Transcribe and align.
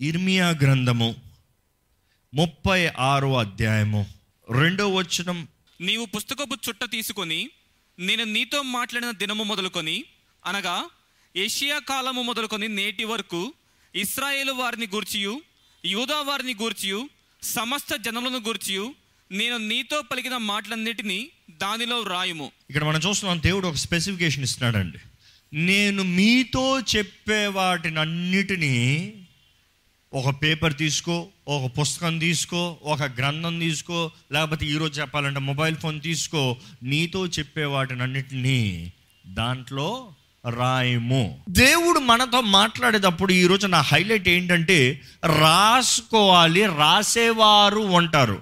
ఇర్మియా 0.00 0.48
గ్రంథము 0.50 1.14
ముప్పై 2.34 2.86
ఆరో 2.86 3.38
అధ్యాయము. 3.38 4.06
రెండో 4.50 4.88
వచనం. 4.88 5.48
నీవు 5.80 6.04
పుస్తకపు 6.04 6.56
చుట్ట 6.68 6.84
తీసుకొని 6.90 7.50
నేను 7.98 8.24
నీతో 8.24 8.62
మాట్లాడిన 8.62 9.10
దినము 9.10 9.44
మొదలుకొని 9.44 10.04
అనగా 10.46 10.88
ఏషియా 11.36 11.78
కాలము 11.78 12.22
మొదలుకొని 12.22 12.68
నేటి 12.68 13.04
వరకు 13.04 13.54
ఇస్రాయేలు 13.94 14.52
వారిని 14.52 14.86
గూర్చియు 14.86 15.40
యూదా 15.84 16.20
వారిని 16.20 16.54
గూర్చియు 16.54 17.08
సమస్త 17.42 17.96
జనములను 17.96 18.38
గూర్చియు 18.38 18.94
నేను 19.32 19.56
నీతో 19.56 20.02
పలికిన 20.02 20.36
మాటలన్నిటినీ 20.36 21.30
దానిలో 21.50 22.02
రాయుము 22.02 22.52
ఇక్కడ 22.70 22.84
మనం 22.84 23.00
చూస్తున్నాం 23.08 23.42
దేవుడు 23.42 23.68
ఒక 23.68 23.74
స్పెసిఫికేషన్ 23.74 24.44
ఇస్తున్నాడండి. 24.44 24.98
నేను 25.52 26.02
మీతో 26.02 26.80
చెప్పే 26.80 27.46
వాటిని 27.46 28.00
అన్నిటినీ 28.00 29.12
ఒక 30.14 30.42
పేపర్ 30.42 30.76
తీసుకో 30.76 31.26
ఒక 31.48 31.80
పుస్తకం 31.80 32.18
తీసుకో 32.18 32.76
ఒక 32.82 33.02
గ్రంథం 33.02 33.58
తీసుకో 33.58 34.10
లేకపోతే 34.32 34.66
ఈరోజు 34.66 35.00
చెప్పాలంటే 35.00 35.40
మొబైల్ 35.40 35.76
ఫోన్ 35.76 36.00
తీసుకో 36.00 36.56
నీతో 36.82 37.26
చెప్పే 37.26 37.64
వాటిని 37.64 38.02
అన్నిటినీ 38.02 38.92
దాంట్లో 39.26 40.08
రాయము. 40.48 41.40
దేవుడు 41.48 41.98
మనతో 41.98 42.40
మాట్లాడేటప్పుడు 42.40 43.32
ఈరోజు 43.32 43.66
నా 43.66 43.80
హైలైట్ 43.80 44.28
ఏంటంటే 44.28 45.00
రాసుకోవాలి 45.24 46.66
రాసేవారు 46.66 47.80
ఉంటారు. 47.80 48.38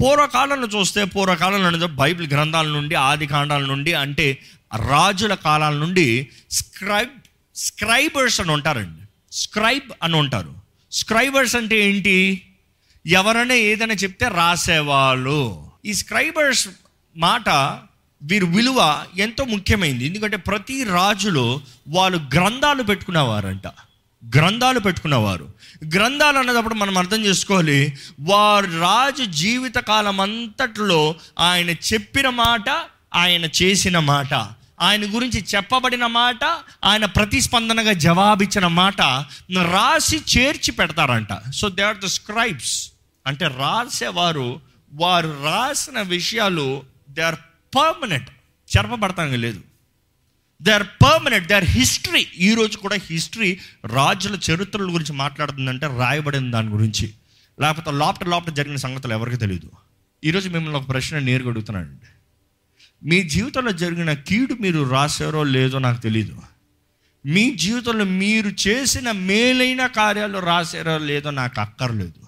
పూర్వకాలంలో 0.00 0.80
చూస్తే 0.80 1.04
పూర్వకాలంలో 1.04 1.86
బైబిల్ 1.86 2.32
గ్రంథాల 2.32 2.66
నుండి 2.66 2.94
ఆది 2.94 3.26
కాండాల 3.26 3.64
నుండి 3.64 3.94
అంటే 3.94 4.38
రాజుల 4.88 5.34
కాలాల 5.34 5.74
నుండి 5.74 6.28
స్క్రైబ్ 6.50 7.10
స్క్రైబర్స్ 7.56 8.40
అని 8.40 8.52
ఉంటారండి. 8.52 9.06
స్క్రైబ్ 9.32 9.92
అని 10.02 10.16
ఉంటారు. 10.16 10.63
స్క్రైబర్స్ 10.94 11.56
అంటే 11.56 11.80
ఏంటి? 11.80 12.42
ఎవరైనా 13.06 13.54
ఏదైనా 13.54 13.94
చెప్తే 13.94 14.28
రాసేవాళ్ళు. 14.28 15.66
ఈ 15.84 15.94
స్క్రైబర్స్ 15.94 16.68
మాట 17.16 17.48
వీరి 18.22 18.44
విలువ 18.44 19.04
ఎంతో 19.18 19.44
ముఖ్యమైంది. 19.44 20.06
ఎందుకంటే 20.06 20.36
ప్రతి 20.36 20.84
రాజులో 20.84 21.60
వాళ్ళు 21.88 22.18
గ్రంథాలు 22.34 22.82
పెట్టుకునేవారంట. 22.82 23.66
గ్రంథాలు 24.36 24.80
పెట్టుకునేవారు. 24.80 25.48
గ్రంథాలు 25.94 26.38
అన్నదప్పుడు 26.38 26.74
మనం 26.74 26.98
అర్థం 26.98 27.24
చేసుకోవాలి 27.24 27.92
వారు 28.20 28.80
రాజు 28.80 29.24
జీవితకాలం 29.24 30.20
అంతట్లో 30.20 31.14
ఆయన 31.38 31.70
చెప్పిన 31.70 32.28
మాట 32.28 32.70
ఆయన 33.14 33.44
చేసిన 33.44 33.98
మాట. 33.98 34.34
ఆయన 34.80 35.14
గురించి 35.14 35.44
చెప్పబడిన 35.56 36.06
మాట 36.06 36.44
ఆయన 36.84 37.04
ప్రతిస్పందనగా 37.04 37.92
జవాబిచ్చిన 37.92 38.66
మాట 38.66 39.00
రాసి 39.72 40.22
చేర్చి 40.38 40.72
పెడతారంట. 40.72 41.50
So 41.54 41.68
they 41.68 41.82
are 41.82 41.96
the 41.96 42.06
scribes 42.06 42.90
అంటే 43.26 43.46
రాసేవారు 43.46 44.60
వారు 44.92 45.28
రాసిన 45.44 46.00
విషయాలు 46.00 46.82
దే 47.10 47.22
ఆర్ 47.22 47.34
పర్మనెంట్ 47.76 48.30
చెరపబడతానికి 48.76 49.36
లేదు. 49.36 49.60
They 50.62 50.72
are 50.72 50.86
permanent 51.04 51.48
they 51.48 51.54
are 51.54 51.64
history 51.64 52.26
ఈ 52.36 52.54
రోజు 52.54 52.76
కూడా 52.76 52.96
హిస్టరీ 53.10 53.60
రాజుల 53.86 54.38
చరిత్రల 54.50 54.84
గురించి 54.84 55.12
మాట్లాడుతుందంటే 55.12 55.86
రాయబడిన 55.86 56.50
దాని 56.50 56.68
గురించి. 56.68 57.12
లేకపోతే 57.60 57.90
లోపట 57.90 58.24
లోపట 58.24 58.50
జరిగిన 58.50 58.76
సంగతులు 58.76 59.12
ఎవరికి 59.12 59.36
తెలియదు 59.36 59.70
ఈరోజు 60.24 60.48
మిమ్మల్ని 60.48 60.78
ఒక 60.78 60.88
ప్రశ్న 60.88 61.18
నేరుగడుగుతున్నానండి 61.18 62.06
మీ 63.04 63.22
జీవితంలో 63.22 63.72
జరిగిన 63.72 64.12
కీడు 64.12 64.54
మీరు 64.54 64.88
రాశారో 64.88 65.42
లేదో 65.42 65.78
నాకు 65.78 66.00
తెలియదు 66.00 66.42
మీ 67.26 67.54
జీవితంలో 67.54 68.04
మీరు 68.04 68.68
చేసిన 68.68 69.12
మేలైన 69.12 69.86
కార్యాలు 69.86 70.38
రాశారో 70.38 70.98
లేదో 70.98 71.30
నాకు 71.30 71.60
అక్కర్లేదు. 71.60 72.26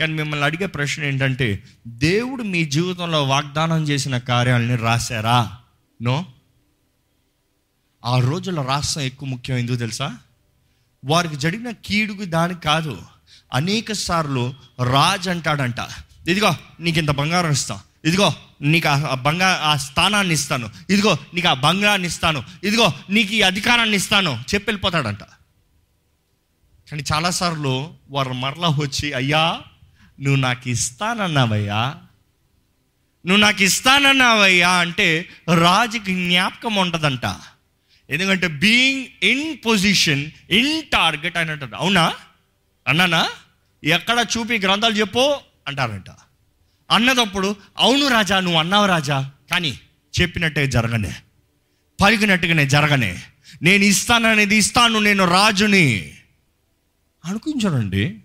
కానీ 0.00 0.12
మిమ్మల్ని 0.12 0.44
అడిగే 0.44 0.66
ప్రశ్న 0.66 1.04
ఏంటంటే 1.04 1.62
దేవుడు 1.86 2.42
మీ 2.42 2.64
జీవితంలో 2.64 3.24
వాగ్దానం 3.24 3.82
చేసిన 3.84 4.18
కార్యాలని 4.18 4.76
రాశారా? 4.76 5.58
నో? 6.02 6.26
ఆ 8.04 8.18
రోజుల్లో 8.18 8.64
రాష్ట్రం 8.64 9.02
ఎక్కువ 9.02 9.28
ముఖ్యం 9.28 9.56
ఎందుకు 9.56 9.76
తెలుసా? 9.76 10.16
వారికి 11.04 11.36
జరిగిన 11.36 11.70
కీడుకు 11.70 12.24
దానికి 12.24 12.60
కాదు. 12.60 13.02
అనేక 13.54 13.92
సార్లు 13.92 14.54
రాజు 14.82 15.30
అంటాడంట. 15.30 15.76
ఇదిగో 16.28 16.54
నీకు 16.80 16.98
ఇంత 16.98 17.10
బంగారం 17.10 17.50
ఇస్తా. 17.50 17.80
ఇదిగో 18.04 18.34
నీకు 18.62 18.88
ఆ 18.88 19.14
బంగా 19.14 19.60
ఆ 19.62 19.76
స్థానాన్ని 19.76 20.34
ఇస్తాను. 20.34 20.70
ఇదిగో 20.90 21.18
నీకు 21.34 21.48
ఆ 21.48 21.54
బంగారాన్ని 21.54 22.08
ఇస్తాను. 22.08 22.42
ఇదిగో 22.64 22.92
నీకు 23.10 23.32
ఈ 23.32 23.42
అధికారాన్ని 23.42 23.96
ఇస్తాను. 23.96 24.30
చెప్పి 24.30 24.70
వెళ్ళిపోతాడంట 24.70 25.22
కానీ 26.90 27.02
చాలాసార్లు 27.12 27.94
వారు 28.10 28.32
మరలా 28.32 28.68
వచ్చి 28.68 29.12
అయ్యా 29.12 29.62
నువ్వు 30.20 30.40
నాకు 30.40 30.68
ఇస్తానన్నావయ్యా. 30.68 31.96
నువ్వు 33.26 33.36
నాకు 33.36 33.62
ఇస్తానన్నావయ్యా. 33.62 34.70
అంటే 34.70 35.28
రాజుకి 35.54 36.28
జ్ఞాపకం 36.28 36.74
ఉండదంట. 36.74 37.36
ఎందుకంటే 38.10 38.46
being 38.46 39.06
in 39.22 39.56
position 39.66 40.30
in 40.50 40.82
target 40.92 41.36
అని 41.36 41.50
అంటారు. 41.50 41.74
అవునా? 41.74 42.14
అన్నానా? 42.88 43.28
ఎక్కడ 43.84 44.26
చూపి 44.38 44.58
గ్రంథాలు 44.58 44.94
చెప్పు 44.94 45.34
అంటారంట. 45.68 46.10
అన్నదప్పుడు 46.90 47.56
అవును 47.78 48.08
రాజా 48.08 48.40
నువ్వు 48.40 48.58
అన్నావు 48.60 48.86
రాజా 48.86 49.30
కానీ 49.50 49.80
చెప్పినట్టే 50.20 50.66
జరగనే. 50.66 51.16
పలికినట్టుగానే 52.00 52.66
జరగనే. 52.66 53.22
నేను 53.62 53.84
ఇస్తాననేది 53.84 54.56
ఇస్తాను 54.56 54.98
నేను 54.98 55.24
రాజుని. 55.24 56.14
అనుకుంటానండి 57.24 58.20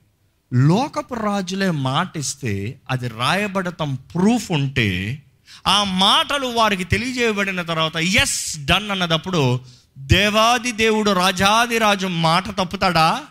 లోకపు 0.53 1.13
రాజులే 1.13 1.71
మాట 1.71 2.17
ఇస్తే 2.17 2.79
అది 2.89 3.07
రాయబడటం 3.07 3.95
ప్రూఫ్ 3.95 4.51
ఉంటే 4.51 5.21
ఆ 5.67 5.83
మాటలు 5.83 6.45
వారికి 6.45 6.83
తెలియజేయబడిన 6.83 7.61
తర్వాత 7.61 7.95
ఎస్ 7.95 8.65
డన్ 8.65 8.91
అన్నదప్పుడు 8.91 9.59
దేవాది 9.97 10.71
దేవుడు 10.71 11.11
రాజాది 11.11 11.77
రాజు 11.77 12.07
మాట 12.07 12.49
తప్పుతాడా? 12.49 13.23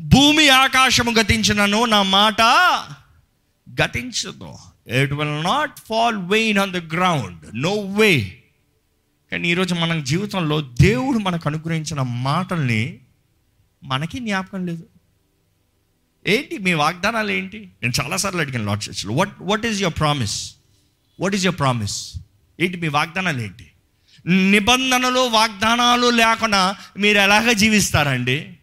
భూమి 0.00 0.48
ఆకాశము 0.48 1.10
గతించినను 1.10 1.84
నా 1.84 2.02
మాట 2.02 2.40
గతించదు. 3.70 4.54
It 4.86 5.12
will 5.12 5.44
not 5.44 5.78
fall 5.88 6.18
vain 6.18 6.58
on 6.58 6.72
the 6.72 6.94
ground 6.94 7.62
no 7.62 7.74
way 7.74 8.40
కానీ 9.32 9.50
ఈరోజు 9.50 9.74
మన 9.74 10.00
జీవితంలో 10.00 10.60
దేవుడు 10.60 11.18
మనకు 11.18 11.48
అనుగ్రహించిన 11.48 12.02
మాటల్ని 12.02 12.98
మనకి 13.84 14.18
జ్ఞాపకం 14.18 14.66
లేదు. 14.66 14.86
ఏంటి? 16.26 16.58
మీ 16.58 16.72
వాగ్దానాలు 16.72 17.30
ఏంటి? 17.30 17.68
నేను 17.82 18.02
చాలాసార్లు 18.02 18.40
అడిగాను 18.40 18.64
లాడ్ 18.64 18.84
చర్చ్లో. 18.88 19.14
What 19.14 19.32
what 19.40 19.66
is 19.66 19.82
your 19.82 19.98
promise 19.98 20.54
what 21.20 21.34
is 21.34 21.44
your 21.44 21.58
promise 21.58 22.14
ఏంటి 22.60 22.76
మీ 22.76 22.88
వాగ్దానాలు 22.88 23.40
ఏంటి? 23.40 23.70
నిబంధనలు 24.50 25.20
వాగ్దానాలు 25.20 26.10
లేకుండా 26.10 26.76
మీరు 26.98 27.18
ఎలాగ 27.18 27.52
జీవిస్తారండి? 27.52 28.56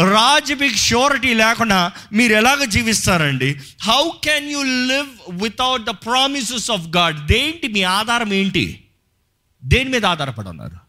రాజబిక్ 0.00 0.76
షూరిటీ 0.76 1.34
లేకుండా 1.34 1.92
మీరు 2.12 2.32
ఎలాగ 2.32 2.64
జీవిస్తారండి? 2.64 3.60
How 3.82 4.10
can 4.24 4.50
you 4.50 4.62
live 4.62 5.42
without 5.42 5.84
the 5.84 5.90
promises 5.90 6.70
of 6.70 6.96
God 6.96 7.26
దేంటి 7.26 7.68
మీ 7.68 7.82
ఆధారం 7.82 8.32
ఏంటి? 8.32 8.84
దేని 9.64 9.90
మీద 9.90 10.06
ఆధారపడి 10.06 10.48
ఉన్నారు? 10.48 10.88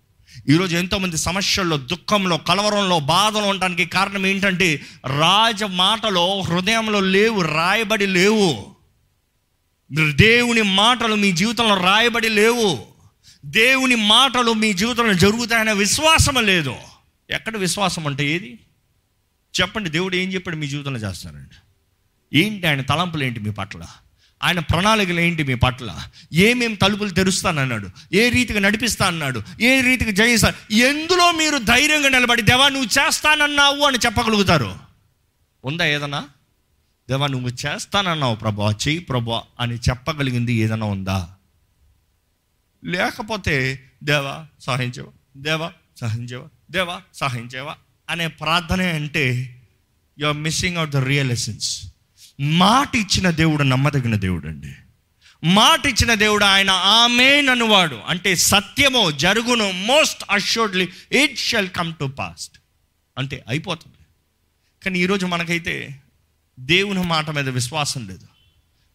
ఈరోజు 0.50 0.78
ఎంతోమంది 0.78 1.18
సమస్యల్లో 1.18 1.78
దుఃఖంలో 1.78 2.38
కలవరంలో 2.38 3.00
బాధలో 3.00 3.48
ఉండడానికి 3.48 3.86
కారణం 3.86 4.26
ఏంటంటే 4.26 4.82
రాజ 5.20 5.64
మాటలో 5.64 6.42
హృదయంలో 6.42 7.00
లేవు 7.00 7.42
రాయబడి 7.42 8.06
లేవు. 8.06 8.66
దేవుని 10.12 10.62
మాటలు 10.62 11.16
మీ 11.16 11.32
జీవితంలో 11.32 11.76
రాయబడి 11.76 12.30
లేవు. 12.30 12.80
దేవుని 13.46 13.96
మాటలు 13.96 14.54
మీ 14.54 14.74
జీవితంలో 14.74 15.14
జరుగుతాయనే 15.14 15.74
విశ్వాసం 15.74 16.46
లేదు. 16.46 16.76
ఎక్కడ 17.30 17.58
విశ్వాసం 17.58 18.08
అంటే 18.08 18.28
ఏది? 18.28 18.60
చెప్పండి 19.62 19.90
దేవుడు 19.90 20.16
ఏం 20.16 20.30
చెప్పాడు 20.30 20.56
మీ 20.56 20.68
జీవితంలో 20.68 21.00
చేస్తారండి? 21.00 21.56
ఏంటి 22.40 22.68
ఆయన 22.68 22.82
తలంపులు 22.82 23.24
ఏంటి 23.24 23.40
మీ 23.40 23.50
పట్ల? 23.50 23.88
ఆయన 24.44 24.60
ప్రణాళికలు 24.60 25.20
ఏంటి 25.20 25.44
మీ 25.44 25.56
పట్ల? 25.56 26.08
ఏమేం 26.34 26.74
తలుపులు 26.74 27.10
తెరుస్తానన్నాడు? 27.10 27.90
ఏ 28.14 28.30
రీతిగా 28.30 28.60
నడిపిస్తా 28.60 29.08
అన్నాడు 29.08 29.44
ఏ 29.62 29.82
రీతిగా 29.82 30.12
జయిస్తా? 30.12 30.54
ఎందులో 30.72 31.32
మీరు 31.32 31.58
ధైర్యంగా 31.58 32.10
నిలబడి 32.10 32.42
దేవా 32.42 32.70
నువ్వు 32.70 32.86
చేస్తానన్నావు 32.86 33.80
అని 33.80 33.98
చెప్పగలుగుతారు? 33.98 34.76
ఉందా 35.64 35.86
ఏదన్నా? 35.86 36.28
దేవా 37.10 37.28
నువ్వు 37.28 37.50
చేస్తానన్నావు 37.50 38.36
ప్రభా 38.36 38.72
చెయ్యి 38.72 39.00
ప్రభా 39.00 39.44
అని 39.60 39.76
చెప్పగలిగింది 39.76 40.54
ఏదైనా 40.54 40.86
ఉందా? 40.86 41.36
లేకపోతే 42.86 43.86
దేవా 44.04 44.46
సహాయించేవా 44.60 45.12
దేవా 45.38 45.72
సహాయించేవా 45.98 46.46
దేవా 46.72 47.02
సహాయించేవా 47.14 47.76
అనే 48.10 48.28
ప్రార్థన 48.28 48.82
అంటే 48.82 49.56
you 50.20 50.28
are 50.28 50.38
missing 50.38 50.78
out 50.78 50.92
the 50.92 50.98
real 50.98 51.32
essence 51.32 51.86
మాట 52.40 52.96
ఇచ్చిన 52.96 53.30
దేవుడు 53.30 53.64
నమ్మదగిన 53.64 54.16
దేవుడు 54.16 54.48
అండి 54.48 54.74
మాట 55.44 55.86
ఇచ్చిన 55.86 56.14
దేవుడు 56.14 56.46
ఆయన 56.46 56.70
ఆమె 56.70 57.48
అనువాడు. 57.48 58.00
అంటే 58.08 58.36
సత్యమో 58.36 59.12
జరుగును 59.12 59.72
most 59.72 60.24
assuredly 60.32 60.90
it 61.12 61.40
shall 61.40 61.70
come 61.70 61.94
to 61.94 62.06
pass 62.06 62.58
అంటే 63.18 63.44
అయిపోతుంది. 63.48 63.96
కానీ 64.86 65.00
ఈరోజు 65.00 65.26
మనకైతే 65.26 66.00
దేవుని 66.60 67.04
మాట 67.04 67.30
మీద 67.30 67.50
విశ్వాసం 67.50 68.08
లేదు. 68.08 68.28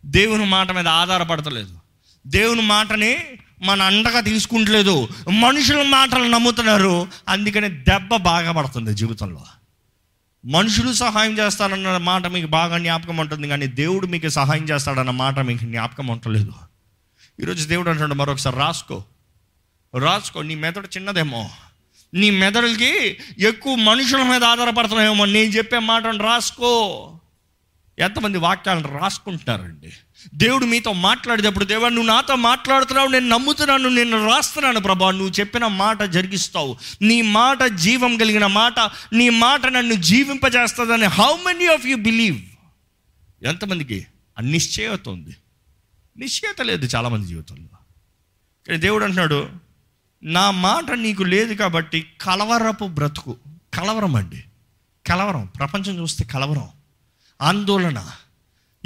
దేవుని 0.05 0.45
మాట 0.45 0.71
మీద 0.71 0.89
ఆధారపడతలేదు. 0.89 1.79
దేవుని 2.27 2.63
మాటని 2.63 3.27
మన 3.65 3.83
అండగా 3.83 4.21
తీసుకుంటలేదు. 4.21 5.09
మనుషుల 5.31 5.83
మాటలు 5.83 6.25
నమ్ముతున్నారు. 6.25 7.09
అందుకని 7.29 7.69
దెబ్బ 7.69 8.17
బాగా 8.17 8.53
పడుతుంది 8.53 8.95
జీవితంలో. 8.95 9.45
మనుషులు 10.47 10.93
సహాయం 10.93 11.39
చేస్తారన్న 11.39 11.97
మాట 11.97 12.27
మీకు 12.27 12.47
బాగా 12.47 12.79
జ్ఞాపకం 12.79 13.17
ఉంటుంది 13.17 13.49
కానీ 13.49 13.67
దేవుడు 13.67 14.07
మీకు 14.07 14.29
సహాయం 14.29 14.65
చేస్తాడన్న 14.65 15.11
మాట 15.11 15.39
మీకు 15.39 15.65
జ్ఞాపకం 15.65 16.07
ఉండలేదు 16.07 16.53
ఈరోజు 17.41 17.69
దేవుడు 17.69 17.91
అంటాడు 17.91 18.15
మరొకసారి 18.15 18.57
రాసుకో. 18.57 19.05
రాసుకో 19.99 20.43
నీ 20.43 20.55
మెదడు 20.55 20.87
చిన్నదేమో. 20.87 21.51
నీ 22.15 22.31
మెదడుకి 22.31 23.17
ఎక్కువ 23.39 23.75
మనుషుల 23.75 24.23
మీద 24.23 24.45
ఆధారపడుతున్నాయేమో. 24.45 25.25
నేను 25.25 25.53
చెప్పే 25.53 25.79
మాటను 25.79 26.25
రాసుకో. 26.25 27.11
ఎంతమంది 27.99 28.39
వాక్యాలను 28.39 28.99
రాసుకుంటున్నారండి. 28.99 29.93
దేవుడు 30.35 30.67
మీతో 30.67 30.93
మాట్లాడేటప్పుడు 30.93 31.65
దేవా 31.65 31.89
నువ్వు 31.89 32.07
నాతో 32.07 32.35
మాట్లాడుతున్నావు 32.35 33.09
నేను 33.09 33.29
నమ్ముతున్నాను 33.29 33.89
నేను 33.89 34.27
రాస్తున్నాను 34.27 34.81
ప్రభా 34.81 35.11
నువ్వు 35.11 35.41
చెప్పిన 35.41 35.67
మాట 35.67 36.03
జరిగిస్తావు. 36.03 36.77
నీ 37.03 37.23
మాట 37.23 37.63
జీవం 37.63 38.17
కలిగిన 38.17 38.47
మాట 38.47 38.81
నీ 39.13 39.29
మాట 39.29 39.67
నన్ను 39.67 39.95
జీవింపజేస్తుందని 39.95 41.05
how 41.05 41.37
many 41.37 41.67
of 41.67 41.87
you 41.87 41.97
believe 41.97 42.41
ఎంతమందికి? 43.43 44.07
నిశ్చయత 44.41 45.09
ఉంది. 45.09 45.37
నిశ్చయత 46.19 46.63
లేదు 46.63 46.87
చాలామంది 46.87 47.27
జీవితంలో. 47.27 47.79
కానీ 48.69 48.79
దేవుడు 48.79 49.05
అంటున్నాడు 49.05 49.49
నా 50.23 50.51
మాట 50.51 50.91
నీకు 50.91 51.23
లేదు 51.23 51.55
కాబట్టి 51.55 52.07
కలవరపు 52.21 52.85
బ్రతుకు. 52.85 53.37
కలవరం 53.75 54.17
అండి. 54.17 54.45
కలవరం 55.07 55.47
ప్రపంచం 55.47 55.99
చూస్తే 55.99 56.25
కలవరం. 56.25 56.69
ఆందోళన. 57.43 58.11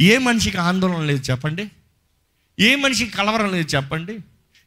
ఏ 0.01 0.19
మనిషికి 0.19 0.57
ఆందోళన 0.57 1.05
లేదు 1.05 1.31
చెప్పండి? 1.31 1.71
ఏ 2.61 2.77
మనిషికి 2.77 3.11
కలవరం 3.11 3.53
లేదు 3.53 3.69
చెప్పండి? 3.69 4.19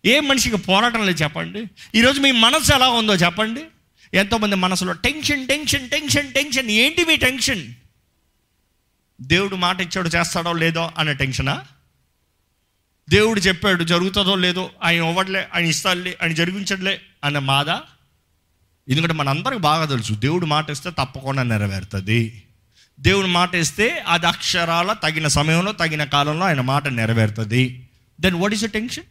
ఏ 0.05 0.19
మనిషికి 0.19 0.57
పోరాటం 0.57 1.05
లేదు 1.05 1.23
చెప్పండి? 1.23 1.65
ఈరోజు 1.95 2.21
మీ 2.21 2.31
మనసు 2.31 2.73
ఎలా 2.73 2.89
ఉందో 2.89 3.15
చెప్పండి? 3.15 3.63
ఎంతోమంది 4.13 4.55
మనసులో 4.55 4.93
టెన్షన్ 4.93 5.47
టెన్షన్ 5.47 5.89
టెన్షన్ 5.89 6.33
టెన్షన్. 6.33 6.69
ఏంటి 6.69 7.05
మీ 7.05 7.15
టెన్షన్? 7.15 7.73
దేవుడు 9.21 9.55
మాట 9.55 9.81
ఇచ్చాడు 9.81 10.09
చేస్తాడో 10.09 10.53
లేదో 10.53 10.91
అనే 10.97 11.13
టెన్షనా? 11.13 11.65
దేవుడు 13.09 13.39
చెప్పాడు 13.39 13.83
జరుగుతుందో 13.83 14.35
లేదో 14.35 14.71
ఆయన 14.83 15.03
ఇవ్వడలే 15.03 15.47
ఆయన 15.55 15.65
ఇస్తాడులే 15.65 16.17
ఆయన 16.21 16.33
జరిగించడలే 16.33 17.01
అన్న 17.23 17.39
మాదా? 17.39 17.81
ఎందుకంటే 18.89 19.13
మనందరికి 19.13 19.61
బాగా 19.61 19.85
తెలుసు 19.85 20.13
దేవుడు 20.13 20.45
మాట 20.45 20.69
ఇస్తే 20.69 20.89
తప్పకుండా 20.89 21.43
నెరవేరుతుంది. 21.43 22.43
దేవుని 23.01 23.27
మాట 23.27 23.55
ఇస్తే 23.55 24.03
అది 24.07 24.27
అక్షరాల 24.27 24.93
తగిన 24.93 25.27
సమయంలో 25.27 25.71
తగిన 25.71 26.03
కాలంలో 26.03 26.45
ఆయన 26.45 26.61
మాట 26.61 26.87
నెరవేరుతుంది. 26.87 27.89
Then 28.21 28.35
what 28.35 28.53
is 28.53 28.63
a 28.63 28.67
tension 28.67 29.03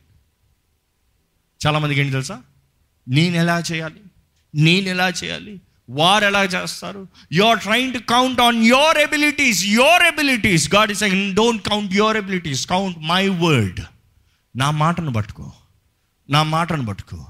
చాలామందికి 1.67 2.01
ఏంటి 2.01 2.13
తెలుసా? 2.13 2.39
నేను 3.09 3.37
ఎలా 3.37 3.63
చేయాలి? 3.73 4.01
నేను 4.55 4.89
ఎలా 4.89 5.09
చేయాలి? 5.09 5.61
వారు 5.91 6.25
ఎలా 6.25 6.45
చేస్తారు? 6.45 7.09
You 7.33 7.45
are 7.45 7.61
trying 7.61 7.93
to 7.95 7.99
count 7.99 8.41
on 8.41 8.65
your 8.65 8.99
abilities 8.99 9.65
your 9.65 10.03
abilities 10.03 10.75
God 10.75 10.91
is 10.91 11.35
don't 11.35 11.69
count 11.69 11.93
your 11.93 12.17
abilities 12.17 12.67
count 12.67 12.99
my 12.99 13.29
word 13.29 13.81
నా 14.57 14.71
మాటను 14.71 15.13
పట్టుకో. 15.13 15.53
నా 16.31 16.43
మాటను 16.43 16.87
పట్టుకో. 16.87 17.27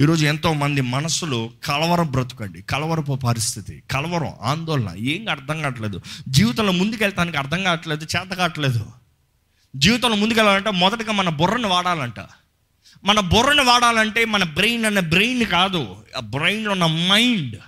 ఈరోజు 0.00 0.26
ఎంతో 0.26 0.52
మంది 0.52 0.80
మనసులో 0.80 1.50
కలవరం 1.64 2.06
బ్రతుకండి. 2.06 2.62
కలవరపు 2.62 3.14
పరిస్థితి 3.14 3.82
కలవరం 3.90 4.32
ఆందోళన. 4.42 4.96
ఏం 4.98 5.28
అర్థం 5.28 5.62
కావట్లేదు. 5.62 6.00
జీవితంలో 6.28 6.72
ముందుకెళ్తానికి 6.72 7.36
అర్థం 7.36 7.62
కావట్లేదు 7.62 8.06
చేత 8.16 8.28
కావట్లేదు. 8.28 8.86
జీవితంలో 9.76 10.16
ముందుకెళ్ళాలంటే 10.16 10.70
మొదటగా 10.70 11.12
మన 11.12 11.28
బుర్రను 11.28 11.68
వాడాలంట. 11.68 12.20
మన 13.04 13.20
బుర్రను 13.20 13.64
వాడాలంటే 13.64 14.24
మన 14.24 14.44
బ్రెయిన్ 14.44 14.84
అనే 14.84 15.00
బ్రెయిన్ 15.00 15.44
కాదు. 15.44 15.96
ఆ 16.16 16.20
బ్రెయిన్లో 16.20 16.72
ఉన్న 16.72 16.86
మైండ్. 16.86 17.58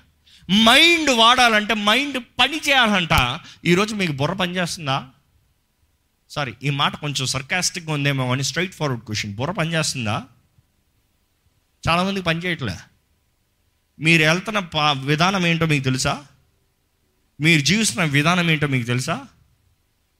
మైండ్ 0.52 1.10
వాడాలంటే 1.10 1.74
మైండ్ 1.74 2.18
పని 2.18 2.56
చేయాలంట. 2.56 3.38
ఈరోజు 3.64 3.94
మీకు 3.94 4.12
బుర్ర 4.12 4.34
పనిచేస్తుందా 4.34 5.06
సారీ 6.30 6.54
ఈ 6.64 6.70
మాట 6.70 6.96
కొంచెం 6.96 7.26
సర్కాస్టిక్గా 7.26 7.92
ఉందేమో 7.92 8.32
అని 8.32 8.42
స్ట్రైట్ 8.42 8.74
ఫార్వర్డ్ 8.74 9.04
క్వశ్చన్ 9.04 9.34
బుర్ర 9.34 9.52
పనిచేస్తుందా 9.52 10.22
చాలామందికి 11.88 12.26
పని 12.26 12.38
చేయట్లే. 12.38 12.76
మీరు 14.00 14.22
వెళ్తున్న 14.22 14.58
పా 14.58 14.92
విధానం 14.92 15.46
ఏంటో 15.46 15.66
మీకు 15.66 15.84
తెలుసా? 15.84 16.22
మీరు 17.40 17.60
జీవిస్తున్న 17.60 18.04
విధానం 18.04 18.50
ఏంటో 18.50 18.66
మీకు 18.66 18.86
తెలుసా? 18.86 19.20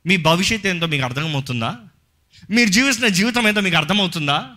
మీ 0.06 0.17
భవిష్యత్తు 0.17 0.69
ఏంటో 0.69 0.87
మీకు 0.87 1.05
అర్థమవుతుందా? 1.05 1.76
మీరు 2.50 2.69
జీవిస్తున్న 2.69 3.09
జీవితం 3.09 3.49
ఏంటో 3.49 3.61
మీకు 3.61 3.76
అర్థమవుతుందా? 3.76 4.50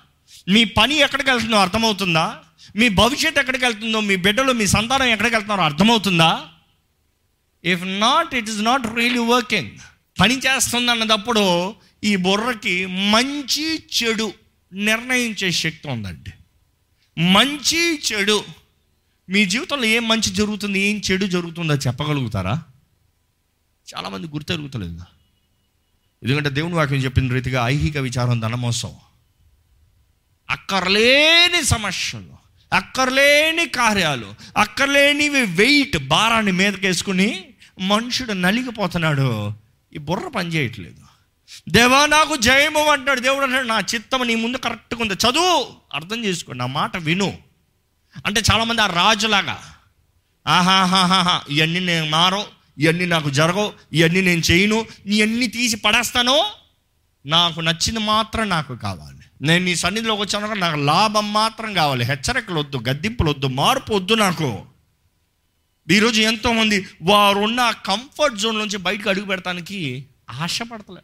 మీ 0.50 0.64
పని 0.64 0.96
ఎక్కడికి 0.96 1.30
వెళ్తుందో 1.30 1.58
అర్థమవుతుందా? 1.58 2.40
మీ 2.76 2.90
భవిష్యత్తు 2.90 3.40
ఎక్కడికి 3.40 3.66
వెళ్తుందో 3.66 4.00
మీ 4.00 4.16
బిడ్డలు 4.16 4.52
మీ 4.52 4.68
సంతానం 4.68 5.04
ఎక్కడికి 5.04 5.36
వెళ్తున్నారో 5.36 5.64
అర్థమవుతుందా? 5.64 6.48
If 7.64 7.82
not 8.00 8.36
it 8.36 8.50
is 8.50 8.62
not 8.62 8.96
really 8.96 9.20
working 9.20 9.72
పని 10.20 10.40
చేస్తుంది 10.40 10.92
అన్నదప్పుడు 10.92 11.76
ఈ 12.04 12.16
బుర్రకి 12.16 12.86
మంచి 12.86 13.84
చెడు 14.04 14.34
నిర్ణయించే 14.74 15.52
శక్తి 15.52 15.88
ఉందండి. 15.88 16.32
మంచి 17.18 18.02
చెడు. 18.12 18.44
మీ 19.30 19.46
జీవితంలో 19.46 19.86
ఏం 19.86 20.08
మంచి 20.08 20.34
జరుగుతుంది 20.34 20.80
ఏం 20.80 21.02
చెడు 21.12 21.26
జరుగుతుందో 21.26 21.74
చెప్పగలుగుతారా? 21.74 22.64
చాలామంది 23.96 24.28
గుర్తెరుగుతలేదు. 24.28 25.02
ఎందుకంటే 26.24 26.50
దేవుని 26.50 26.76
వాక్యం 26.76 27.00
చెప్పిన 27.00 27.34
రీతిగా 27.34 27.68
ఐహిక 27.68 27.98
విచారం 27.98 28.40
ధనమోసం. 28.40 28.94
అక్కర్లేని 30.50 31.64
సమస్యలు 31.64 32.46
అక్కర్లేని 32.74 33.68
కార్యాలు 33.68 34.34
అక్కర్లేనివి 34.58 35.46
వెయిట్ 35.46 35.98
భారాన్ని 36.08 36.52
మీదకేసుకుని 36.52 37.46
మనుషుడు 37.82 38.34
నలిగిపోతున్నాడు. 38.34 39.54
ఈ 39.94 39.98
బుర్ర 39.98 40.28
పనిచేయట్లేదు. 40.28 41.15
దేవా 41.70 42.06
నాకు 42.06 42.36
జయము 42.36 42.86
అంటాడు 42.86 43.20
దేవుడు 43.20 43.46
అంటాడు 43.46 43.68
నా 43.68 43.80
చిత్తం 43.80 44.28
నీ 44.28 44.36
ముందు 44.36 44.58
కరెక్ట్గా 44.58 45.02
ఉంది. 45.02 45.14
చదువు. 45.14 45.68
అర్థం 45.94 46.26
చేసుకో 46.26 46.54
నా 46.54 46.66
మాట 46.66 46.98
విను. 46.98 47.38
అంటే 48.26 48.42
చాలామంది 48.52 48.82
ఆ 48.82 48.88
రాజులాగా 48.88 49.76
ఆహాహాహా 50.48 51.42
ఇవన్నీ 51.50 51.80
నేను 51.80 52.10
మారో 52.10 52.46
ఇవన్నీ 52.78 53.06
నాకు 53.06 53.30
జరగవు 53.30 53.74
ఇవన్నీ 53.94 54.22
నేను 54.22 54.42
చేయను 54.52 54.86
ఇవన్నీ 55.06 55.48
తీసి 55.48 55.76
పడేస్తాను. 55.76 56.46
నాకు 57.26 57.62
నచ్చింది 57.62 58.00
మాత్రం 58.00 58.50
నాకు 58.50 58.76
కావాలి. 58.76 59.20
నేను 59.42 59.66
నీ 59.66 59.76
సన్నిధిలోకి 59.76 60.22
వచ్చాను 60.22 60.54
నాకు 60.54 60.76
లాభం 60.76 61.34
మాత్రం 61.34 61.74
కావాలి. 61.74 62.06
హెచ్చరికలు 62.06 62.60
వద్దు 62.60 62.84
గద్దింపులు 62.90 63.30
వద్దు 63.30 63.48
మార్పు 63.48 63.94
వద్దు 63.94 64.14
నాకు. 64.14 64.66
ఈరోజు 65.92 66.22
ఎంతోమంది 66.22 66.88
వారున్న 67.02 67.72
కంఫర్ట్ 67.86 68.38
జోన్ 68.38 68.60
నుంచి 68.60 68.78
బయటకు 68.78 69.10
అడుగు 69.10 69.26
పెడతానికి 69.26 70.06
ఆశపడతలే. 70.30 71.02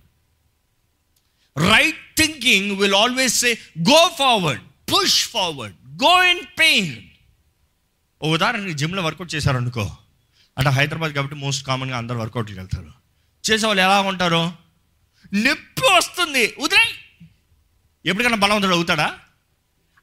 Right 1.58 2.17
thinking 2.17 2.72
will 2.72 2.96
always 2.96 3.36
say 3.39 3.58
go 3.79 4.12
forward 4.20 4.62
push 4.93 5.27
forward 5.27 5.75
go 6.03 6.24
in 6.24 6.46
pain 6.60 7.03
ఓ 8.22 8.34
ఉదాహరణకి 8.34 8.74
జిమ్లో 8.74 9.03
వర్కౌట్ 9.03 9.36
చేశారనుకో. 9.36 9.98
అంటే 10.58 10.70
హైదరాబాద్ 10.70 11.12
కాబట్టి 11.12 11.36
మోస్ట్ 11.36 11.65
కామన్గా 11.67 11.98
అందరు 11.98 12.17
వర్కౌట్కి 12.17 12.58
వెళ్తారు. 12.58 12.91
చేసేవాళ్ళు 13.43 13.84
ఎలా 13.84 14.01
ఉంటారు? 14.01 14.53
నొప్పి 15.34 15.86
వస్తుంది. 15.93 16.55
ఉదయ్ 16.58 16.91
ఎప్పటికైనా 18.05 18.38
బలవంతుడు 18.38 18.75
అవుతాడా? 18.75 19.20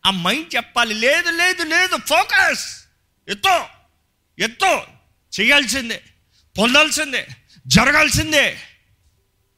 ఆ 0.07 0.11
మైండ్ 0.11 0.57
చెప్పాలి. 0.57 0.95
లేదు 0.95 1.31
లేదు 1.31 1.63
లేదు 1.63 1.97
ఫోకస్ 1.97 2.65
ఎత్తో 3.29 3.67
ఎత్తో! 4.39 4.87
చేయాల్సిందే 5.41 6.03
పొందాల్సిందే 6.59 7.29
జరగాల్సిందే. 7.67 8.59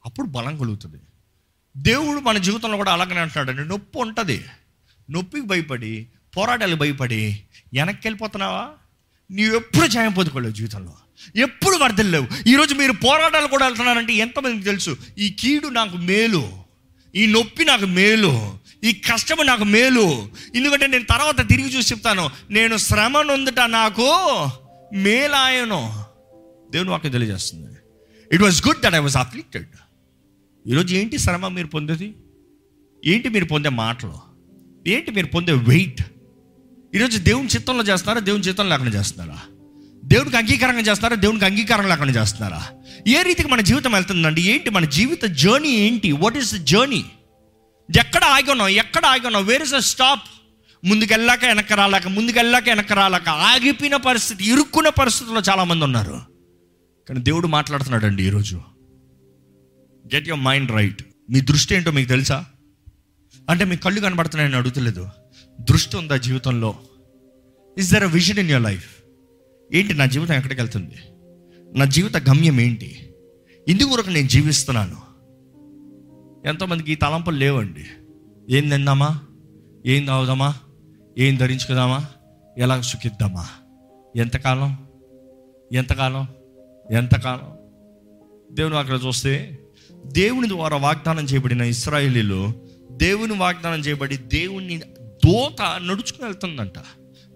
అప్పుడు 0.05 0.27
బలం 0.27 0.57
కలుగుతుంది. 0.57 1.00
దేవుడు 1.77 2.19
మన 2.19 2.37
జీవితంలో 2.37 2.77
కూడా 2.77 2.93
అలాగనే 2.93 3.19
అంటున్నాడు 3.19 3.67
నొప్పి 3.67 3.99
ఉంటుంది. 3.99 4.45
నొప్పికి 5.11 5.45
భయపడి 5.45 6.07
పోరాటాలు 6.37 6.75
భయపడి 6.75 7.43
వెనక్కి 7.73 8.07
వెళ్ళిపోతున్నావా? 8.07 8.69
నీవు 9.31 9.55
ఎప్పుడు 9.55 9.87
జయం 9.87 10.11
పొందుకోలేవు 10.11 10.53
జీవితంలో. 10.53 10.93
ఎప్పుడు 11.35 11.75
వర్ధలేవు 11.75 12.27
ఈరోజు 12.47 12.75
మీరు 12.75 12.91
పోరాటాలు 12.91 13.47
కూడా 13.47 13.65
వెళ్తున్నారంటే 13.65 14.13
ఎంతమందికి 14.13 14.63
తెలుసు? 14.63 14.97
ఈ 15.17 15.29
కీడు 15.29 15.67
నాకు 15.67 15.97
మేలు. 15.97 16.51
ఈ 17.15 17.25
నొప్పి 17.25 17.65
నాకు 17.65 17.85
మేలు. 17.85 18.59
ఈ 18.83 18.93
కష్టము 18.93 19.41
నాకు 19.41 19.63
మేలు. 19.63 20.29
ఎందుకంటే 20.55 20.87
నేను 20.87 21.03
తర్వాత 21.03 21.49
తిరిగి 21.49 21.77
చూసి 21.77 21.93
చెప్తాను. 21.93 22.29
నేను 22.49 22.77
శ్రమ 22.77 23.21
నొందుట 23.21 23.59
నాకు 23.59 24.47
మేలాయను. 24.93 26.05
దేవుని 26.71 26.89
వాక్యం 26.89 27.11
తెలియజేస్తుంది. 27.11 27.77
It 28.31 28.41
was 28.41 28.67
good 28.67 28.81
that 28.81 28.95
I 28.95 28.97
was 28.97 29.17
afflicted 29.17 29.67
ఈరోజు 30.67 30.95
ఏంటి 30.95 31.17
శ్రమ 31.17 31.47
మీరు 31.47 31.67
పొందేది? 31.67 32.15
ఏంటి 33.05 33.29
మీరు 33.29 33.45
పొందే 33.45 33.69
మాటలు? 33.69 34.13
ఏంటి 34.87 35.11
మీరు 35.11 35.25
పొందే 35.25 35.51
వెయిట్ 35.51 36.01
ఈరోజు 36.95 37.17
దేవుని 37.17 37.47
చిత్తంలో 37.47 37.83
చేస్తారా 37.83 38.19
దేవుని 38.19 38.43
చిత్తం 38.43 38.69
లేకుండా 38.69 38.91
చేస్తున్నారా? 38.91 39.39
దేవుడికి 40.05 40.37
అంగీకారంగా 40.37 40.79
చేస్తారా 40.79 41.15
దేవునికి 41.15 41.45
అంగీకారం 41.45 41.89
లేకుండా 41.89 42.21
చేస్తున్నారా? 42.21 42.67
ఏ 43.07 43.21
రీతికి 43.21 43.49
మన 43.49 43.61
జీవితం 43.61 43.91
వెళ్తుందండి? 43.91 44.41
ఏంటి 44.41 44.69
మన 44.69 44.85
జీవిత 44.85 45.23
జర్నీ 45.25 45.69
ఏంటి? 45.69 46.11
వాట్ 46.11 46.37
ఈస్ 46.37 46.55
ద 46.55 46.63
జర్నీ 46.63 47.05
ఎక్కడ 47.99 48.23
ఆగి 48.23 48.73
ఎక్కడ 48.73 49.05
ఆగినావు 49.05 49.43
వేర్ 49.43 49.61
ఇస్ 49.61 49.73
అ 49.73 49.79
స్టాప్ 49.79 50.23
ముందుకెళ్ళాక 50.85 51.45
వెనక్కి 51.45 51.73
రాలేక 51.73 52.07
ముందుకెళ్ళాక 52.07 52.63
వెనక్కి 52.67 52.93
రాలేక 52.93 53.29
ఆగిపోయిన 53.29 53.95
పరిస్థితి 53.95 54.45
ఇరుక్కున్న 54.51 54.89
పరిస్థితుల్లో 54.89 55.41
చాలామంది 55.49 55.83
ఉన్నారు. 55.83 56.21
కానీ 57.09 57.19
దేవుడు 57.19 57.47
మాట్లాడుతున్నాడండి 57.47 58.27
ఈరోజు. 58.27 58.61
గెట్ 60.15 60.27
యువర్ 60.27 60.43
మైండ్ 60.43 60.71
రైట్ 60.71 61.03
మీ 61.29 61.41
దృష్టి 61.41 61.75
ఏంటో 61.75 61.91
మీకు 61.91 62.09
తెలుసా? 62.09 62.45
అంటే 63.49 63.65
మీ 63.65 63.77
కళ్ళు 63.77 64.01
కనబడుతున్నాయని 64.01 64.55
అడుగుతలేదు. 64.55 65.09
దృష్టి 65.61 65.97
ఉందా 65.97 66.17
జీవితంలో? 66.17 66.75
Is 67.77 67.93
there 67.93 68.03
a 68.03 68.07
vision 68.07 68.39
in 68.39 68.49
your 68.49 68.63
life 68.63 69.03
ఏంటి 69.73 69.93
నా 69.93 70.05
జీవితం 70.05 70.33
ఎక్కడికి 70.33 70.61
వెళ్తుంది? 70.61 70.95
నా 71.73 71.85
జీవిత 71.85 72.17
గమ్యం 72.17 72.61
ఏంటి? 72.61 73.13
ఇందుకు 73.67 73.89
కొరకు 73.89 74.09
నేను 74.09 74.27
జీవిస్తున్నాను. 74.27 74.97
ఎంతోమందికి 76.47 76.91
ఈ 76.91 76.95
తలంపులు 76.95 77.35
లేవండి. 77.35 77.85
ఏం 78.49 78.69
తిందామా? 78.69 79.21
ఏం 79.85 80.05
తాగుదామా? 80.05 80.55
ఏం 81.17 81.35
ధరించుకుందామా? 81.35 82.05
ఎలా 82.57 82.81
సుఖిద్దామా? 82.81 83.47
ఎంతకాలం? 84.15 84.87
ఎంతకాలం? 85.73 86.27
ఎంతకాలం? 86.91 87.57
దేవుని 88.55 88.77
అక్కడ 88.77 88.99
చూస్తే 89.07 89.59
దేవుని 90.05 90.49
ద్వారా 90.49 90.77
వాగ్దానం 90.77 91.23
చేయబడిన 91.23 91.61
ఇస్రాయేలీలు 91.61 92.53
దేవుని 92.91 93.33
వాగ్దానం 93.33 93.79
చేయబడి 93.79 94.17
దేవుని 94.17 94.77
దోత 95.25 95.61
నడుచుకుని 95.61 96.25
వెళ్తుందంట. 96.25 96.73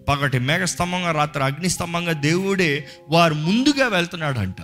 పగటి 0.08 0.38
మేఘస్తంభంగా 0.38 1.12
రాత్రి 1.12 1.44
అగ్నిస్తంభంగా 1.44 2.12
దేవుడే 2.12 2.88
వారు 3.08 3.34
ముందుగా 3.34 3.88
వెళ్తున్నాడంట. 3.88 4.56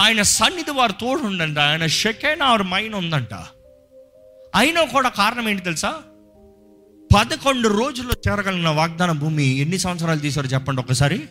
ఆయన 0.00 0.22
సన్నిధి 0.22 0.70
వారు 0.70 0.92
తోడుండంట. 0.92 1.58
ఆయన 1.58 1.86
షెకైన 1.86 2.44
వారి 2.44 2.64
మైన్ 2.64 2.94
ఉందంట. 2.94 3.34
అయినా 4.54 4.84
కూడా 4.84 5.08
కారణం 5.08 5.48
ఏంటి 5.48 5.62
తెలుసా? 5.62 5.94
పదకొండు 7.16 7.68
రోజుల్లో 7.68 8.14
చేరగలిగిన 8.28 8.68
వాగ్దాన 8.68 9.12
భూమి 9.12 9.44
ఎన్ని 9.44 9.78
సంవత్సరాలు 9.78 10.18
తీశారో 10.18 10.48
చెప్పండి 10.48 10.80
ఒకసారి. 10.80 11.22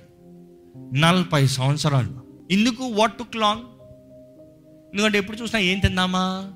నలభై 0.93 1.47
సంవత్సరాలు. 1.47 2.23
ఇందుకు 2.51 2.83
వాట్ 2.83 3.17
టుక్ 3.17 3.35
లాంగ్ 3.35 3.63
ఎందుకంటే 4.97 5.17
ఎప్పుడు 5.17 5.37
చూసినా 5.37 5.61
ఏం 5.61 5.79
తిన్నామా? 5.79 6.51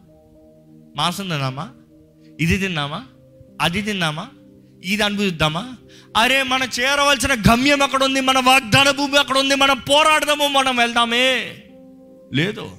మాంసం 0.96 1.30
తిన్నామా? 1.30 1.70
ఇది 2.40 2.58
తిన్నామా? 2.58 3.06
అది 3.62 3.82
తిన్నామా? 3.82 4.28
ఇది 4.84 5.04
అనుభవిద్దామా? 5.04 5.74
అరే 6.18 6.44
మన 6.44 6.68
చేరవలసిన 6.80 7.34
గమ్యం 7.34 7.82
అక్కడ 7.82 8.04
ఉంది 8.04 8.22
మన 8.22 8.40
వాగ్దాన 8.40 8.92
భూమి 8.92 9.18
అక్కడ 9.18 9.38
ఉంది 9.38 9.56
మనం 9.56 9.78
పోరాడదాము 9.78 10.48
మనం 10.48 10.76
వెళ్దామే. 10.76 11.56
లేదు. 12.34 12.72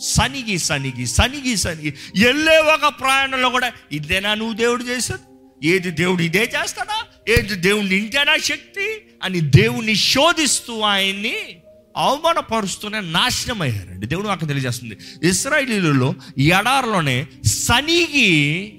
సనిగి 0.00 0.58
సనిగి 0.58 1.06
సనిగి 1.06 1.56
సనిగి. 1.56 1.94
వెళ్ళే 2.24 2.58
ఒక 2.58 2.94
ప్రయాణంలో 3.00 3.50
కూడా 3.50 3.72
ఇదేనా 3.92 4.34
నువ్వు 4.34 4.54
దేవుడు 4.54 4.84
చేశాడు 4.84 5.56
ఏది 5.66 5.90
దేవుడు 5.90 6.22
ఇదే 6.22 6.42
చేస్తాడా? 6.42 7.04
ఏది 7.28 7.54
దేవుడిని 7.54 7.96
ఇంటేనా 7.96 8.36
శక్తి? 8.36 9.02
అని 9.22 9.40
దేవుణ్ణి 9.40 9.94
శోధిస్తూ 9.94 10.80
ఆయన్ని 10.80 11.62
అవమానపరుస్తూనే 11.98 13.00
నాశనం 13.00 13.62
అయ్యారండి 13.62 14.06
దేవుడు 14.06 14.26
నాకు 14.26 14.44
తెలియజేస్తుంది. 14.44 14.98
ఇస్రాయిలీలలో 15.22 16.14
ఎడారిలోనే 16.38 17.26
సనిగి 17.44 18.78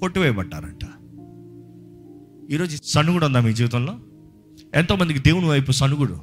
కొట్టివేయబడ్డారంట. 0.00 0.84
ఈరోజు 2.52 2.78
సనుగుడు 2.84 3.26
ఉందా 3.26 3.40
మీ 3.40 3.52
జీవితంలో? 3.52 3.98
ఎంతోమందికి 4.74 5.18
దేవుని 5.18 5.46
వైపు 5.46 5.72
సనుగుడు. 5.72 6.20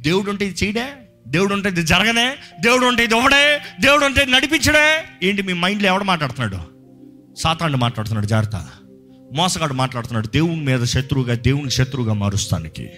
దేవుడు 0.00 0.30
ఉంటే 0.30 0.46
ఇది 0.46 0.64
చేయడే 0.64 0.92
దేవుడు 1.28 1.54
ఉంటే 1.54 1.68
ఇది 1.68 1.82
జరగనే 1.82 2.36
దేవుడు 2.60 2.86
ఉంటే 2.86 3.04
ఇది 3.04 3.16
ఇవ్వడే 3.16 3.60
దేవుడు 3.80 4.04
ఉంటే 4.04 4.22
ఇది 4.22 4.30
నడిపించడే. 4.30 5.04
ఏంటి 5.22 5.42
మీ 5.42 5.52
మైండ్లో 5.52 5.88
ఎవడు 5.88 6.04
మాట్లాడుతున్నాడు? 6.04 6.78
సాతాండు 7.38 7.76
మాట్లాడుతున్నాడు 7.76 8.26
జాగ్రత్త. 8.26 8.68
మోసగాడు 9.34 9.74
మాట్లాడుతున్నాడు. 9.74 10.26
దేవుని 10.26 10.64
మీద 10.64 10.84
శత్రువుగా 10.84 11.34
దేవుని 11.34 11.70
శత్రువుగా 11.70 12.12
మారుస్తానికి. 12.12 12.90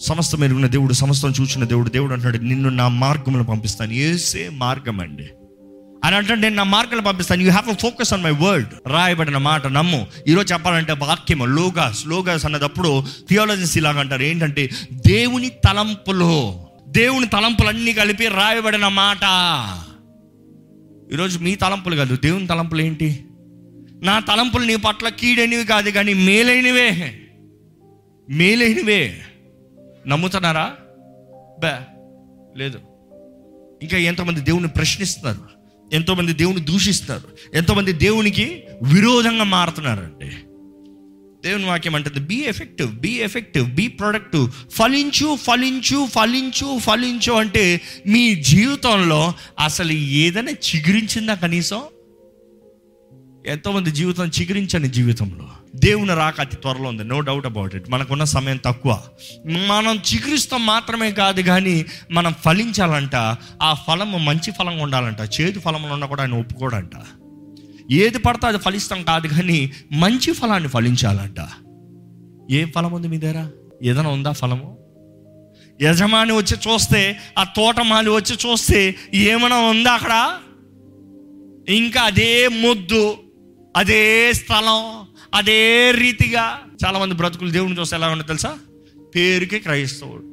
సమస్తం 0.00 0.44
ఎరుగున్న 0.44 0.66
దేవుడు 0.66 0.92
సమస్తం 0.92 1.32
చూసిన 1.40 1.64
దేవుడు 1.64 1.88
దేవుడు 1.88 2.12
అంటున్నాడు 2.12 2.44
నిన్ను 2.44 2.68
నా 2.68 2.88
మార్గంలో 2.88 3.44
పంపిస్తాను. 3.44 3.92
ఏసే 3.92 4.48
మార్గం 4.48 5.00
అండి. 5.00 5.28
అని 6.04 6.16
అంటే 6.16 6.34
నేను 6.34 6.54
నా 6.54 6.62
మార్గంలో 6.62 7.02
పంపిస్తాను. 7.02 7.42
You 7.42 7.50
have 7.50 7.70
a 7.70 7.74
focus 7.74 8.14
on 8.14 8.22
my 8.22 8.30
word 8.30 8.66
రాయబడిన 8.86 9.36
మాట 9.36 9.66
నమ్ము. 9.66 10.06
ఈరోజు 10.28 10.54
చెప్పాలంటే 10.54 10.92
వాక్యం 10.92 11.54
లోగాస్ 11.54 12.06
లోగాస్ 12.06 12.44
అన్నదప్పుడు 12.44 13.04
థియాలజీస్ 13.28 13.76
ఇలాగ 13.76 14.00
అంటారు. 14.00 14.22
ఏంటంటే 14.22 14.70
దేవుని 14.92 15.48
తలంపులో 15.48 16.68
దేవుని 16.88 17.26
తలంపులన్నీ 17.26 17.92
కలిపి 17.92 18.28
రాయబడిన 18.28 18.88
మాట. 18.88 19.20
ఈరోజు 21.12 21.38
మీ 21.38 21.54
తలంపులు 21.54 21.96
కాదు 21.96 22.16
దేవుని 22.16 22.46
తలంపులు 22.46 22.80
ఏంటి? 22.80 23.24
నా 24.02 24.18
తలంపులు 24.18 24.64
నీ 24.64 24.76
పట్ల 24.76 25.08
కీడైనవి 25.08 25.64
కాదు 25.64 25.90
కానీ 25.90 26.14
మేలైనవే. 26.14 27.20
మేలైనవే. 28.30 29.20
నమ్ముతున్నారా? 30.10 30.72
బే 31.60 31.72
లేదు. 32.56 32.78
ఇంకా 33.82 33.96
ఎంతోమంది 33.96 34.40
దేవుని 34.40 34.68
ప్రశ్నిస్తున్నారు. 34.68 35.60
ఎంతోమంది 35.94 36.32
దేవుని 36.32 36.60
దూషిస్తారు 36.60 37.56
ఎంతోమంది 37.56 37.92
దేవునికి 37.92 38.62
విరోధంగా 38.82 39.44
మారుతున్నారండి. 39.44 40.30
దేవుని 41.48 41.66
వాక్యం 41.66 41.94
అంటుంది 41.94 42.20
be 42.20 42.34
effective 42.34 43.00
be 43.00 43.08
effective 43.08 43.74
be 43.74 43.88
productive 43.88 44.50
ఫలించు 44.70 45.36
ఫలించు 45.36 46.06
ఫలించు 46.06 46.78
ఫలించు 46.78 47.32
అంటే 47.32 47.80
మీ 48.06 48.34
జీవితంలో 48.34 49.34
అసలు 49.60 49.92
ఏదైనా 49.92 50.50
చిగురించిందా 50.50 51.34
కనీసం? 51.34 51.82
ఎంతోమంది 53.46 53.90
జీవితం 53.90 54.30
చిగురించని 54.40 54.88
జీవితంలో. 54.88 55.48
దేవుని 55.76 56.14
రాక 56.14 56.40
అతి 56.40 56.56
త్వరలో 56.56 56.88
ఉంది. 56.88 57.04
నో 57.04 57.20
డౌట్ 57.20 57.46
అబౌట్ 57.46 57.74
ఇట్ 57.74 57.90
మనకున్న 57.90 58.24
సమయం 58.24 58.56
తక్కువ. 58.56 59.02
మనం 59.46 59.96
చిగురిస్తాం 59.96 60.66
మాత్రమే 60.66 61.12
కాదు 61.12 61.40
కానీ 61.42 61.84
మనం 62.10 62.34
ఫలించాలంట. 62.44 63.14
ఆ 63.62 63.74
ఫలము 63.74 64.18
మంచి 64.18 64.50
ఫలంగా 64.50 64.82
ఉండాలంట. 64.82 65.40
చేదు 65.40 65.60
ఫలంలో 65.60 65.88
ఉన్నా 65.88 66.06
కూడా 66.06 66.22
ఆయన 66.22 66.34
ఒప్పుకోడంట. 66.34 66.90
ఏది 67.90 68.18
పడితే 68.18 68.46
అది 68.46 68.58
ఫలిస్తాం 68.58 69.02
కాదు 69.02 69.26
కానీ 69.26 69.72
మంచి 69.92 70.32
ఫలాన్ని 70.32 70.68
ఫలించాలంట. 70.68 71.36
ఏ 72.50 72.64
ఫలం 72.64 72.92
ఉంది 72.92 73.08
మీ 73.08 73.18
దగ్గర? 73.18 73.46
ఏదైనా 73.82 74.08
ఉందా 74.08 74.32
ఫలము? 74.32 74.78
యజమాని 75.82 76.32
వచ్చి 76.32 76.56
చూస్తే 76.56 77.18
ఆ 77.38 77.44
తోటమాలి 77.44 78.10
వచ్చి 78.10 78.50
చూస్తే 78.50 78.94
ఏమైనా 79.14 79.56
ఉందా 79.56 79.92
అక్కడ? 79.92 80.38
ఇంకా 81.68 82.00
అదే 82.00 82.48
ముద్దు 82.48 83.16
అదే 83.76 84.32
స్థలం. 84.32 85.09
అదే 85.34 85.90
రీతిగా 85.90 86.62
చాలా 86.84 86.98
మంది 86.98 87.14
బ్రతుకులు 87.14 87.50
దేవుని 87.50 87.80
చూస్తే 87.80 87.96
ఎలా 87.96 88.08
ఉండదు 88.08 88.26
తెలుసా? 88.26 88.58
పేరుకి 89.14 89.58
క్రైస్తవుడు. 89.58 90.30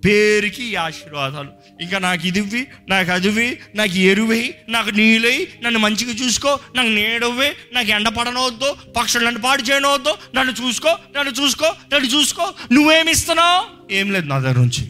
పేరుకి 0.00 0.64
ఈ 0.64 0.74
ఆశీర్వాదాలు. 0.74 1.48
ఇంకా 1.80 1.98
నాకు 1.98 2.26
ఇదివి 2.26 2.66
నాకు 2.88 3.10
అదివి 3.10 3.58
నాకు 3.74 3.96
ఎరువై 3.96 4.54
నాకు 4.68 4.90
నీళ్ళై 4.90 5.48
నన్ను 5.62 5.80
మంచిగా 5.80 6.12
చూసుకో 6.12 6.58
నాకు 6.74 6.88
నీడవ్వే 6.88 7.56
నాకు 7.72 7.88
ఎండ 7.88 8.08
పడనవద్దు 8.08 8.76
పక్షులు 8.96 9.24
నన్ను 9.24 9.40
పాడు 9.40 9.62
చేయనవద్దు 9.62 10.14
నన్ను 10.34 10.66
చూసుకో 10.66 10.88
నన్ను 10.88 11.32
చూసుకో 11.42 11.66
నన్ను 11.94 12.08
చూసుకో. 12.08 12.54
నువ్వేమి 12.72 13.10
ఇస్తున్నావు? 13.10 13.92
ఏం 13.92 14.12
లేదు 14.12 14.26
నా 14.26 14.38
దగ్గర 14.38 14.58
నుంచి. 14.58 14.84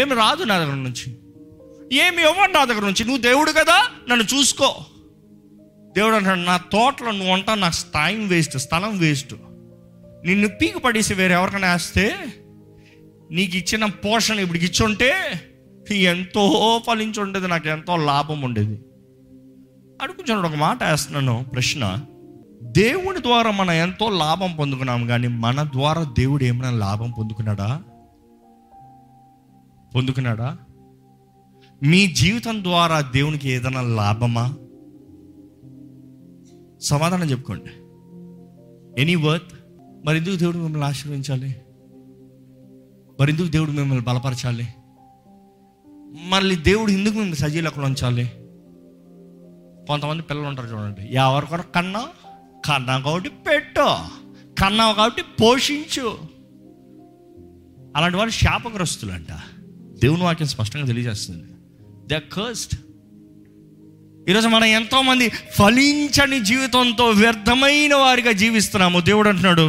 ఏమి 0.00 0.14
రాదు 0.14 0.44
నా 0.44 0.58
దగ్గర 0.58 0.74
నుంచి. 0.74 1.16
ఏమి 1.92 2.22
ఇవ్వండి 2.22 2.52
నా 2.52 2.64
దగ్గర 2.64 2.80
నుంచి. 2.80 3.04
నువ్వు 3.04 3.22
దేవుడు 3.22 3.52
కదా 3.52 3.88
నన్ను 4.10 4.38
చూసుకో. 4.38 4.86
దేవుడు 5.96 6.14
అంటాడు 6.16 6.38
నా 6.38 6.56
తోటలో 6.56 7.10
నువ్వు 7.10 7.32
ఉంటా 7.32 7.54
నాకు 7.54 7.74
టైం 7.94 8.28
వేస్ట్ 8.28 8.58
స్థలం 8.58 8.98
వేస్ట్. 8.98 9.34
నిన్ను 10.24 10.48
పీకి 10.48 10.78
పడేసి 10.78 11.14
వేరే 11.14 11.34
ఎవరికైనా 11.34 11.72
వేస్తే 11.72 12.14
నీకు 13.30 13.56
ఇచ్చిన 13.56 13.84
పోషణ 13.84 14.38
ఇప్పుడు 14.38 14.58
ఇచ్చుంటే 14.58 15.12
ఎంతో 15.90 16.80
ఫలించి 16.86 17.20
ఉండేది 17.20 17.48
నాకు 17.48 17.68
ఎంతో 17.68 17.96
లాభం 17.96 18.42
ఉండేది. 18.42 18.82
అడుగుతున్నాడు 20.02 20.48
ఒక 20.48 20.54
మాట 20.54 20.84
వేస్తున్నాను 20.84 21.46
ప్రశ్న. 21.52 21.98
దేవుని 22.62 23.22
ద్వారా 23.22 23.50
మనం 23.50 23.72
ఎంతో 23.72 24.08
లాభం 24.10 24.56
పొందుకున్నాం 24.56 25.06
కానీ 25.06 25.28
మన 25.28 25.62
ద్వారా 25.62 26.02
దేవుడు 26.02 26.44
ఏమైనా 26.44 26.70
లాభం 26.70 27.10
పొందుకున్నాడా? 27.10 27.82
పొందుకున్నాడా? 29.94 30.56
మీ 31.82 32.06
జీవితం 32.06 32.64
ద్వారా 32.64 33.00
దేవునికి 33.00 33.50
ఏదైనా 33.50 33.80
లాభమా? 33.80 34.54
సమాధానం 36.82 37.30
చెప్పుకోండి. 37.30 37.70
ఎనీ 39.02 39.14
వర్త్ 39.14 39.52
మరి 40.04 40.16
ఎందుకు 40.16 40.36
దేవుడు 40.36 40.56
మిమ్మల్ని 40.56 40.88
ఆశీర్వదించాలి? 40.88 41.56
మరి 43.20 43.32
ఎందుకు 43.32 43.46
దేవుడు 43.46 43.70
మిమ్మల్ని 43.70 44.04
బలపరచాలి? 44.04 44.68
మళ్ళీ 46.28 46.56
దేవుడు 46.56 46.90
ఎందుకు 46.90 47.14
మిమ్మల్ని 47.14 47.36
సజీలకులు 47.36 47.84
ఉంచాలి? 47.84 48.26
కొంతమంది 49.86 50.22
పిల్లలు 50.22 50.46
ఉంటారు 50.46 50.66
చూడండి. 50.66 51.14
ఎవరి 51.14 51.46
కన్నా 51.74 52.08
కన్నా 52.64 52.98
కాబట్టి 52.98 53.28
పెట్టు. 53.28 53.96
కన్నావు 54.62 54.94
కాబట్టి 54.94 55.22
పోషించు. 55.22 56.18
అలాంటి 57.96 58.16
వాళ్ళు 58.16 58.32
శాపగ్రస్తులు 58.32 59.12
అంట 59.12 59.32
దేవుని 59.80 60.22
వాక్యం 60.22 60.48
స్పష్టంగా 60.48 60.86
తెలియజేస్తుంది. 60.86 61.44
దే 62.06 62.18
కస్ట్ 62.18 62.76
ఈరోజు 64.28 64.48
మనం 64.48 64.64
ఎంతోమంది 64.64 65.28
ఫలించని 65.28 66.40
జీవితంతో 66.40 67.06
వ్యర్థమైన 67.06 67.94
వారిగా 67.94 68.32
జీవిస్తున్నాము. 68.32 69.00
దేవుడు 69.00 69.28
అంటున్నాడు 69.28 69.62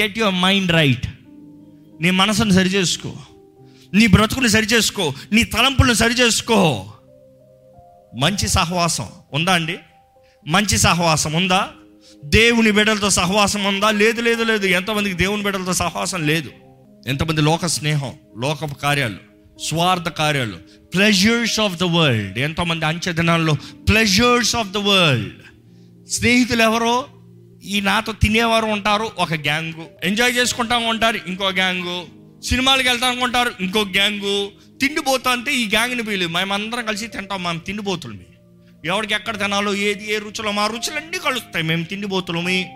గెట్ 0.00 0.18
యువర్ 0.18 0.34
మైండ్ 0.34 0.72
రైట్ 0.72 1.06
నీ 2.00 2.10
మనసును 2.10 2.50
సరిచేసుకో. 2.50 3.12
నీ 3.94 4.06
బ్రతుకుని 4.06 4.48
సరిచేసుకో. 4.48 5.14
నీ 5.32 5.44
తలంపులను 5.44 5.94
సరిచేసుకో. 5.94 6.86
మంచి 8.18 8.48
సహవాసం 8.48 9.06
ఉందా 9.32 9.54
అండి? 9.54 9.78
మంచి 10.46 10.78
సహవాసం 10.78 11.32
ఉందా? 11.32 11.68
దేవుని 12.24 12.70
బిడ్డలతో 12.70 13.10
సహవాసం 13.10 13.64
ఉందా? 13.64 13.90
లేదు 13.90 14.20
లేదు 14.20 14.42
లేదు. 14.42 14.66
ఎంతమందికి 14.66 15.16
దేవుని 15.16 15.42
బిడ్డలతో 15.42 15.72
సహవాసం 15.72 16.26
లేదు. 16.26 16.50
ఎంతమంది 17.06 17.40
లోక 17.40 17.66
స్నేహం 17.66 18.12
లోక 18.38 18.64
కార్యాలు 18.64 19.16
స్వార్థ 19.68 20.08
కార్యాలు 20.08 20.56
ప్లెజర్స్ 20.94 21.60
ఆఫ్ 21.60 21.76
ద 21.76 21.82
వరల్డ్ 21.82 22.38
ఎంతోమంది 22.38 22.86
అంచె 22.86 23.12
దినాల్లో 23.12 23.54
ప్లెజర్స్ 23.88 24.56
ఆఫ్ 24.56 24.68
ద 24.68 24.76
వరల్డ్ 24.76 25.42
స్నేహితులు 26.08 26.62
ఎవరో 26.62 27.06
ఈ 27.64 27.80
నాతో 27.80 28.12
తినేవారు 28.12 28.66
ఉంటారు 28.66 29.10
ఒక 29.18 29.32
గ్యాంగు. 29.32 29.86
ఎంజాయ్ 30.04 30.36
చేసుకుంటాం 30.36 30.84
ఉంటారు 30.84 31.18
ఇంకో 31.26 31.48
గ్యాంగు. 31.48 32.06
సినిమాలకు 32.42 32.88
వెళ్తాం 32.88 33.18
ఉంటారు 33.18 33.52
ఇంకో 33.60 33.80
గ్యాంగు. 33.80 34.50
తిండిపోతా 34.80 35.30
అంటే 35.30 35.54
ఈ 35.54 35.68
గ్యాంగ్ని 35.68 36.02
పీలి 36.02 36.26
మేమందరం 36.26 36.86
కలిసి 36.86 37.06
తింటాం 37.06 37.42
మేము 37.42 37.58
తిండిపోతులమి. 37.58 38.26
ఎవరికి 38.84 39.14
ఎక్కడ 39.14 39.38
తినాలో 39.38 39.74
ఏది 39.74 40.12
ఏ 40.12 40.18
రుచులో 40.18 40.52
మా 40.52 40.66
రుచులన్నీ 40.66 41.18
కలుస్తాయి. 41.18 41.64
మేము 41.64 41.84
తిండిపోతులమి. 41.84 42.70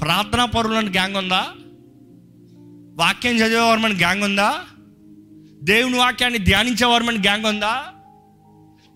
ప్రార్థనా 0.00 0.44
పరులని 0.44 0.90
గ్యాంగ్ 0.90 1.16
ఉందా? 1.16 1.46
వాక్యం 2.94 3.36
చదివేవారు 3.36 3.80
మన 3.80 3.98
గ్యాంగ్ 3.98 4.22
ఉందా? 4.22 4.60
దేవుని 5.62 5.98
వాక్యాన్ని 5.98 6.38
ధ్యానించేవారు 6.38 7.04
మన 7.04 7.14
గ్యాంగ్ 7.14 7.46
ఉందా? 7.46 7.84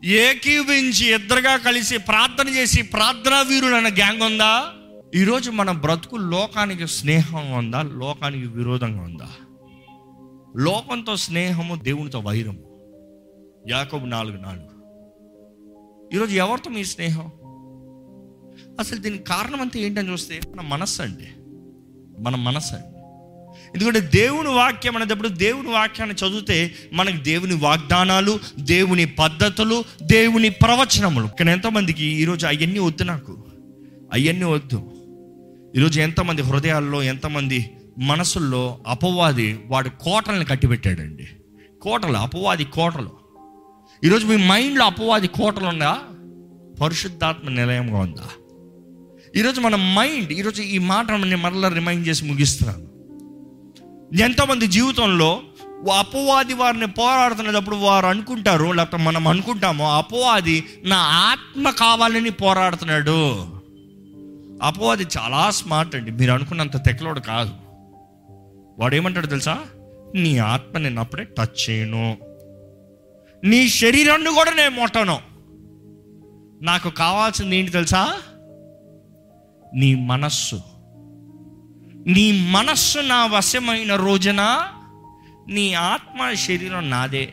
ఏకీవించి 0.05 1.15
ఇద్దరుగా 1.15 1.57
కలిసి 1.57 1.99
ప్రార్థన 1.99 2.49
చేసి 2.49 2.83
ప్రార్థనా 2.83 3.43
వీరుడు 3.43 3.75
అన్న 3.75 3.89
గ్యాంగ్ 3.89 4.23
ఉందా? 4.23 4.67
ఈరోజు 5.15 5.51
మన 5.51 5.71
బ్రతుకు 5.71 6.17
లోకానికి 6.17 6.87
స్నేహం 6.87 7.53
ఉందా? 7.53 7.83
లోకానికి 7.83 8.47
విరోధంగా 8.47 9.03
ఉందా? 9.03 9.31
లోకంతో 10.57 11.17
స్నేహము 11.17 11.75
దేవునితో 11.75 12.19
వైరము. 12.19 12.65
యాకబు 13.71 14.07
నాలుగు 14.07 14.37
నాలుగు. 14.37 14.75
ఈరోజు 16.15 16.35
ఎవరితో 16.35 16.71
మీ 16.71 16.85
స్నేహం? 16.85 17.33
అసలు 18.81 18.99
దీనికి 18.99 19.25
కారణం 19.25 19.61
అంతా 19.61 19.81
ఏంటని 19.81 20.11
చూస్తే 20.11 20.41
మన 20.55 20.61
మనస్సు 20.61 21.03
అండి. 21.03 21.29
మన 22.23 22.37
మనస్సు 22.37 22.75
అండి. 22.75 22.94
ఎందుకంటే 23.75 24.01
దేవుని 24.01 24.49
వాక్యం 24.49 24.97
అనేటప్పుడు 24.97 25.29
దేవుని 25.29 25.69
వాక్యాన్ని 25.69 26.27
చదివితే 26.27 26.75
మనకి 26.93 27.17
దేవుని 27.17 27.55
వాగ్దానాలు 27.55 28.41
దేవుని 28.59 29.05
పద్ధతులు 29.05 29.85
దేవుని 30.03 30.49
ప్రవచనములు. 30.49 31.27
కానీ 31.27 31.53
ఎంతోమందికి 31.53 32.07
ఈరోజు 32.07 32.47
అవన్నీ 32.47 32.79
వద్దు 32.79 33.03
నాకు. 33.03 33.33
అవన్నీ 34.13 34.45
వద్దు. 34.45 34.91
ఈరోజు 35.77 36.01
ఎంతమంది 36.01 36.43
హృదయాల్లో 36.43 37.03
ఎంతమంది 37.03 37.71
మనసుల్లో 37.99 38.79
అపవాది 38.87 39.59
వాడి 39.67 39.91
కోటల్ని 39.91 40.45
కట్టిపెట్టాడండి. 40.45 41.29
కోటలు 41.83 42.17
అపవాది 42.17 42.65
కోటలు. 42.65 43.11
ఈరోజు 44.05 44.27
మీ 44.27 44.37
మైండ్లో 44.37 44.85
అపవాది 44.85 45.29
కోటలు 45.29 45.65
ఉందా? 45.65 45.99
పరిశుద్ధాత్మ 46.81 47.49
నిలయంగా 47.49 47.99
ఉందా? 47.99 48.29
ఈరోజు 49.37 49.61
మన 49.61 49.77
మైండ్ 49.77 50.33
ఈరోజు 50.33 50.63
ఈ 50.63 50.79
మాట 50.79 51.11
నేను 51.11 51.37
మరలా 51.37 51.69
రిమైండ్ 51.69 52.09
చేసి 52.09 52.25
ముగిస్తున్నాను. 52.25 52.94
ఎంతోమంది 54.21 54.67
జీవితంలో 54.67 55.41
అపవాది 55.93 56.55
వారిని 56.55 56.87
పోరాడుతున్నప్పుడు 56.87 57.77
వారు 57.77 58.07
అనుకుంటారు 58.07 58.73
లేకపోతే 58.73 59.03
మనం 59.03 59.29
అనుకుంటాము 59.29 59.93
అపవాది 59.93 60.65
నా 60.85 60.97
ఆత్మ 60.97 61.71
కావాలని 61.71 62.31
పోరాడుతున్నాడు. 62.31 63.47
అపవాది 64.63 65.07
చాలా 65.19 65.51
స్మార్ట్ 65.51 65.97
అండి. 65.97 66.11
మీరు 66.11 66.33
అనుకున్నంత 66.33 66.77
తెక్కలోడు 66.77 67.21
కాదు. 67.21 67.51
వాడు 68.79 68.95
ఏమంటాడు 68.95 69.27
తెలుసా? 69.27 69.59
నీ 70.15 70.39
ఆత్మ 70.39 70.79
నేను 70.79 71.01
అప్పుడే 71.01 71.25
టచ్ 71.25 71.71
చేయను. 71.71 72.19
నీ 73.45 73.69
శరీరాన్ని 73.69 74.35
కూడా 74.35 74.51
నేను 74.51 74.71
ముట్టను. 74.71 75.19
నాకు 76.63 76.91
కావాల్సింది 76.91 77.57
ఏంటి 77.57 77.71
తెలుసా? 77.71 78.17
నీ 79.75 79.95
మనస్సు. 79.95 80.61
నీ 82.07 82.51
మనస్సు 82.51 82.99
నా 82.99 83.27
వశమైన 83.27 83.97
రోజున 83.97 84.67
నీ 85.49 85.75
ఆత్మ 85.75 86.33
శరీరం 86.33 86.91
నాదే. 86.91 87.33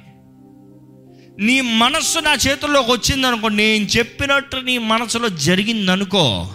నీ 1.39 1.61
మనస్సు 1.61 2.19
నా 2.19 2.33
చేతుల్లోకి 2.33 2.91
వచ్చిందనుకో 2.91 3.47
నేను 3.47 3.85
చెప్పినట్టు 3.85 4.55
నీ 4.55 4.77
మనసులో 4.77 5.29
జరిగిందనుకో 5.29 6.47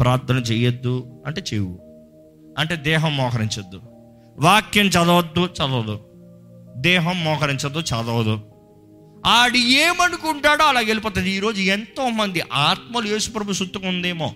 ప్రార్థన 0.00 0.36
చేయొద్దు 0.36 1.22
అంటే 1.26 1.44
చెవు 1.54 1.78
అంటే 2.58 2.76
దేహం 2.76 3.16
మోకరించొద్దు 3.16 3.80
వాక్యం 4.38 4.86
చదవద్దు 4.86 5.40
చదవదు. 5.40 6.00
దేహం 6.76 7.24
మోహరించద్దు 7.24 7.78
చదవదు. 7.78 8.40
ఆడు 9.26 9.56
ఏమనుకుంటాడో 9.56 10.64
అలా 10.64 10.80
వెళ్ళిపోతుంది. 10.80 11.30
ఈరోజు 11.30 11.60
ఎంతోమంది 11.60 12.42
ఆత్మలు 12.52 13.06
యేసుప్రభు 13.06 13.52
సుత్తుకుందేమో. 13.52 14.34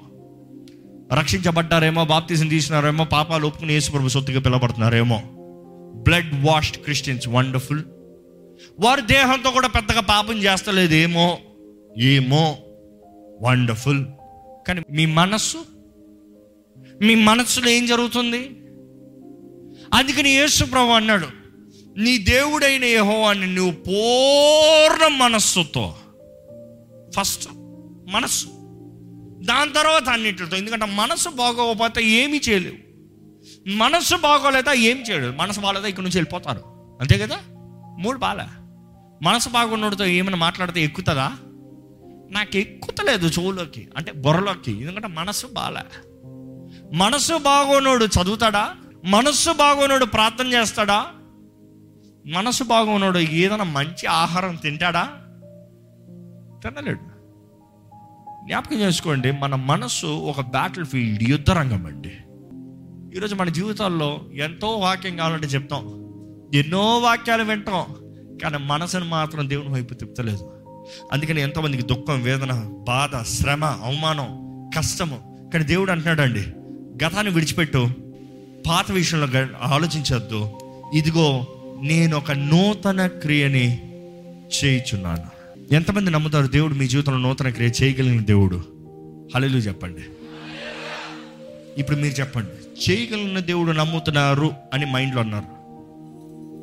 రక్షించబడ్డారేమో 1.14 2.04
బాప్తిజం 2.04 2.48
తీసినారేమో 2.48 3.04
పాపాలు 3.04 3.46
ఒప్పుకుని 3.46 3.72
యేసుప్రభు 3.72 4.08
సొత్తుగా 4.08 4.40
పిలబడుతున్నారేమో 4.40 5.22
బ్లడ్ 6.02 6.46
వాష్డ్ 6.46 6.76
క్రిస్టియన్స్ 6.76 7.28
వండర్ఫుల్ 7.28 7.84
వారు 8.80 9.00
దేహంతో 9.00 9.50
కూడా 9.50 9.68
పెద్దగా 9.68 10.00
పాపం 10.00 10.36
చేస్తలేదు 10.36 10.94
ఏమో 10.94 11.38
ఏమో 11.98 12.58
వండర్ఫుల్ 13.42 14.06
కానీ 14.68 14.80
మీ 14.90 15.06
మనస్సు 15.06 15.58
మీ 17.02 17.14
మనస్సులో 17.14 17.70
ఏం 17.70 17.86
జరుగుతుంది? 17.86 18.50
అందుకని 19.94 20.28
యేసు 20.30 20.64
ప్రభు 20.64 20.90
అన్నాడు 20.90 21.28
నీ 21.96 22.18
దేవుడైన 22.18 22.84
యహోవాన్ని 22.84 23.54
నువ్వు 23.54 23.72
పూర్ణ 23.72 25.06
మనస్సుతో 25.16 25.94
ఫస్ట్ 27.16 27.48
మనస్సు 28.06 28.48
దాని 29.42 29.72
తర్వాత 29.72 30.08
అన్నిటితో. 30.08 30.56
ఎందుకంటే 30.56 30.86
మనసు 30.86 31.28
బాగోకపోతే 31.28 32.04
ఏమీ 32.04 32.40
చేయలేవు. 32.48 32.90
మనసు 33.70 34.16
బాగోలేదా 34.16 34.72
ఏం 34.72 34.96
చేయలేదు 34.96 35.36
మనసు 35.36 35.60
బాగాలేదా 35.60 35.86
ఇక్కడ 35.86 36.04
నుంచి 36.04 36.18
వెళ్ళిపోతారు. 36.18 36.62
అంతే 37.00 37.18
కదా? 37.18 37.38
మూడు 37.98 38.18
బాలే. 38.18 38.44
మనసు 39.22 39.48
బాగున్నోడితో 39.48 40.04
ఏమైనా 40.04 40.36
మాట్లాడితే 40.36 40.84
ఎక్కుతుందా 40.84 41.32
నాకు 42.30 42.56
ఎక్కుతలేదు 42.56 43.26
చెవులోకి 43.26 43.88
అంటే 43.96 44.12
బుర్రలోకి. 44.12 44.72
ఎందుకంటే 44.72 45.08
మనసు 45.08 45.46
బాలే. 45.46 45.80
మనసు 46.92 47.38
బాగోనోడు 47.38 48.04
చదువుతాడా? 48.04 48.76
మనస్సు 49.04 49.50
బాగోనోడు 49.50 50.04
ప్రార్థన 50.04 50.46
చేస్తాడా? 50.46 51.06
మనసు 52.26 52.64
బాగోనోడు 52.64 53.18
ఏదైనా 53.18 53.64
మంచి 53.64 54.06
ఆహారం 54.06 54.56
తింటాడా? 54.56 55.04
తినలేడు. 56.62 57.09
జ్ఞాపకం 58.50 58.76
చేసుకోండి 58.76 59.30
మన 59.30 59.54
మనస్సు 59.54 60.06
ఒక 60.06 60.40
బ్యాటిల్ 60.40 60.86
ఫీల్డ్ 60.86 61.22
యుద్ధరంగం 61.22 61.86
అండి. 61.86 62.12
ఈరోజు 63.16 63.34
మన 63.34 63.48
జీవితాల్లో 63.48 64.20
ఎంతో 64.34 64.68
వాక్యం 64.68 65.16
కావాలంటే 65.16 65.46
చెప్తాం. 65.46 65.80
ఎన్నో 66.54 66.98
వాక్యాలు 66.98 67.44
వింటాం 67.44 67.84
కానీ 68.42 68.58
మనసును 68.58 69.04
మాత్రం 69.04 69.48
దేవుని 69.48 69.68
వైపు 69.68 69.94
తిప్పలేదు 69.94 70.52
అందుకని 71.12 71.40
ఎంతోమందికి 71.40 71.82
దుఃఖం 71.82 72.22
వేదన 72.22 72.52
బాధ 72.88 73.22
శ్రమ 73.22 73.64
అవమానం 73.64 74.26
కష్టము. 74.76 75.50
కానీ 75.52 75.64
దేవుడు 75.64 75.90
అంటున్నాడండి 75.90 76.40
గతాన్ని 77.04 77.32
విడిచిపెట్టు 77.32 77.88
పాత 78.66 78.92
విషయంలో 78.92 79.26
గ- 79.26 79.54
ఇదిగో 80.94 81.46
నేను 81.82 82.16
ఒక 82.16 82.30
నూతన 82.30 83.06
క్రియని 83.06 83.90
చేయుచున్నాను. 84.64 85.39
ఎంతమంది 85.72 86.10
నమ్ముతారు 86.10 86.46
దేవుడు 86.46 86.74
మీ 86.74 86.88
జీవితంలో 86.88 87.18
నూతన 87.18 87.48
క్రియ 87.48 87.70
చేయగలిగిన 87.82 88.20
దేవుడు? 88.20 88.56
హలెలు 89.34 89.58
చెప్పండి. 89.58 90.00
ఇప్పుడు 91.80 91.96
మీరు 91.96 92.20
చెప్పండి. 92.20 92.90
చేయగలిగిన 92.90 93.38
దేవుడు 93.38 93.72
నమ్ముతున్నారు 93.72 94.50
అని 94.74 94.86
మైండ్లో 94.86 95.20
అన్నారు. 95.22 95.44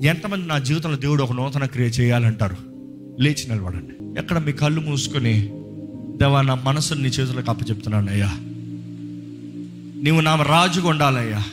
ఎంతమంది 0.05 0.47
నా 0.47 0.59
జీవితంలో 0.59 0.97
దేవుడు 0.97 1.23
ఒక 1.23 1.31
నూతన 1.31 1.65
క్రియ 1.65 1.85
చేయాలంటారు? 1.85 2.55
లేచి 3.19 3.47
నిలబడండి. 3.49 4.19
ఎక్కడ 4.19 4.37
మీ 4.37 4.51
కళ్ళు 4.51 4.81
మూసుకొని 4.81 5.49
దేవా 6.17 6.41
నా 6.41 6.55
మనసుని 6.55 7.01
నీ 7.01 7.09
చేతులకు 7.09 7.51
అప్పచెప్తున్నాను 7.51 8.11
అయ్యా. 8.11 8.31
నీవు 10.03 10.21
నా 10.21 10.35
రాజుగా 10.35 10.89
ఉండాలయ్యా. 10.89 11.43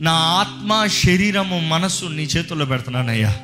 నా 0.00 0.12
ఆత్మ 0.12 0.86
శరీరము 0.86 1.60
మనస్సు 1.68 2.06
నీ 2.06 2.22
చేతుల్లో 2.22 2.66
పెడుతున్నానయ్యా 2.66 3.34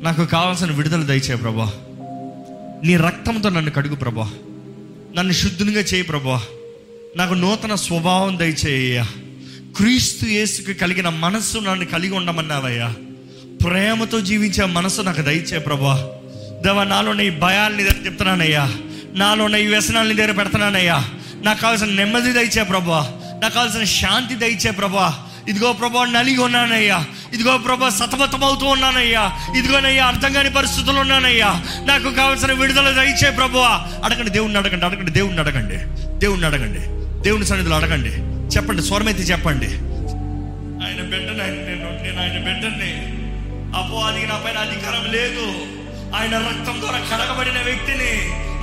నాకు 0.00 0.24
కావాల్సిన 0.24 0.72
విడుదల 0.72 1.02
దయచే 1.02 1.36
ప్రభా. 1.36 1.72
నీ 2.86 2.96
రక్తంతో 2.96 3.48
నన్ను 3.48 3.70
కడుగు 3.70 3.94
ప్రభా. 3.94 4.30
నన్ను 5.16 5.32
శుద్ధునిగా 5.32 5.80
చేయి 5.80 6.02
ప్రభా. 6.02 6.42
నాకు 7.16 7.34
నూతన 7.34 7.74
స్వభావం 7.74 8.38
దయచేయ్యా. 8.38 9.06
క్రీస్తు 9.76 10.26
యేసుకి 10.26 10.74
కలిగిన 10.74 11.08
మనస్సు 11.08 11.58
నన్ను 11.58 11.86
కలిగి 11.86 12.12
ఉండమన్నావయ్యా. 12.12 12.94
ప్రేమతో 13.62 14.20
జీవించే 14.20 14.64
మనసు 14.64 15.02
నాకు 15.02 15.22
దయచే 15.22 15.58
ప్రభా. 15.58 16.10
దేవా 16.64 16.84
నాలో 16.84 17.12
నీ 17.12 17.30
భయాల్ని 17.30 17.84
దగ్గర 17.84 18.04
చెప్తున్నానయ్యా. 18.04 18.72
నాలో 19.14 19.56
ఈ 19.56 19.66
వ్యసనాలని 19.66 20.14
దగ్గర 20.14 20.32
పెడుతున్నానయ్యా. 20.32 21.04
నాకు 21.42 21.60
కావాల్సిన 21.60 21.88
నెమ్మది 21.88 22.32
దయచే 22.32 22.62
ప్రభా. 22.62 23.20
నాకు 23.42 23.54
కావాల్సిన 23.54 23.84
శాంతి 23.84 24.34
దయచే 24.34 24.70
ప్రభా. 24.70 25.25
ఇదిగో 25.48 25.72
ప్రభా 25.72 26.04
నలిగి 26.04 26.38
ఉన్నానయ్యా. 26.38 27.04
ఇదిగో 27.32 27.58
ప్రభా 27.58 27.88
సతమతమవుతూ 27.88 28.66
ఉన్నానయ్యా. 28.66 29.32
ఇదిగోనయ్యా 29.58 30.06
అర్థం 30.06 30.32
కాని 30.32 30.50
పరిస్థితులు 30.50 31.00
ఉన్నానయ్యా. 31.00 31.62
నాకు 31.86 32.14
కావాల్సిన 32.14 32.52
విడుదల 32.52 32.90
దయచే 32.90 33.30
ప్రభువా 33.30 33.86
అడగండి 34.04 34.30
దేవుణ్ణి 34.30 34.58
అడగండి 34.58 34.84
అడగండి 34.84 35.10
దేవుణ్ణి 35.10 35.40
అడగండి 35.40 35.76
దేవుణ్ణి 36.18 36.46
అడగండి 36.46 36.80
దేవుని 37.22 37.46
సన్నిధిలో 37.46 37.76
అడగండి. 37.76 38.08
చెప్పండి 38.56 38.82
స్వరమైతే 38.82 39.22
చెప్పండి. 39.22 39.66
ఆయన 39.66 41.02
బిడ్డని 41.02 41.42
ఆయన 41.42 41.50
నేను 41.50 42.02
నేను 42.02 42.22
ఆయన 42.22 42.32
బిడ్డని 42.32 43.16
అది 44.06 44.26
నా 44.26 44.34
పైన 44.34 44.58
అధికారం 44.58 45.12
లేదు. 45.12 45.52
ఆయన 46.16 46.38
రక్తం 46.38 46.80
ద్వారా 46.80 46.98
కడగబడిన 46.98 47.62
వ్యక్తిని 47.64 48.12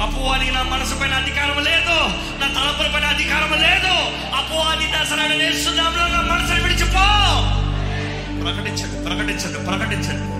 అపోవాది 0.01 0.51
నా 0.51 0.63
మనసు 0.63 0.95
పైన 0.95 1.13
అధికారం 1.13 1.63
లేదు 1.63 1.97
నా 2.39 2.47
తలపుల 2.47 2.88
పైన 2.93 3.06
అధికారం 3.06 3.62
లేదు. 3.62 3.93
అపోవాది 4.36 4.86
దసరాడు 4.86 5.34
నేస్తున్నాంలో 5.34 6.08
నా 6.08 6.21
మనసుని 6.21 6.62
విడిచిపో. 6.62 7.06
ప్రకటించండి 8.43 9.06
ప్రకటించండి 9.06 9.60
ప్రకటించండి. 9.67 10.34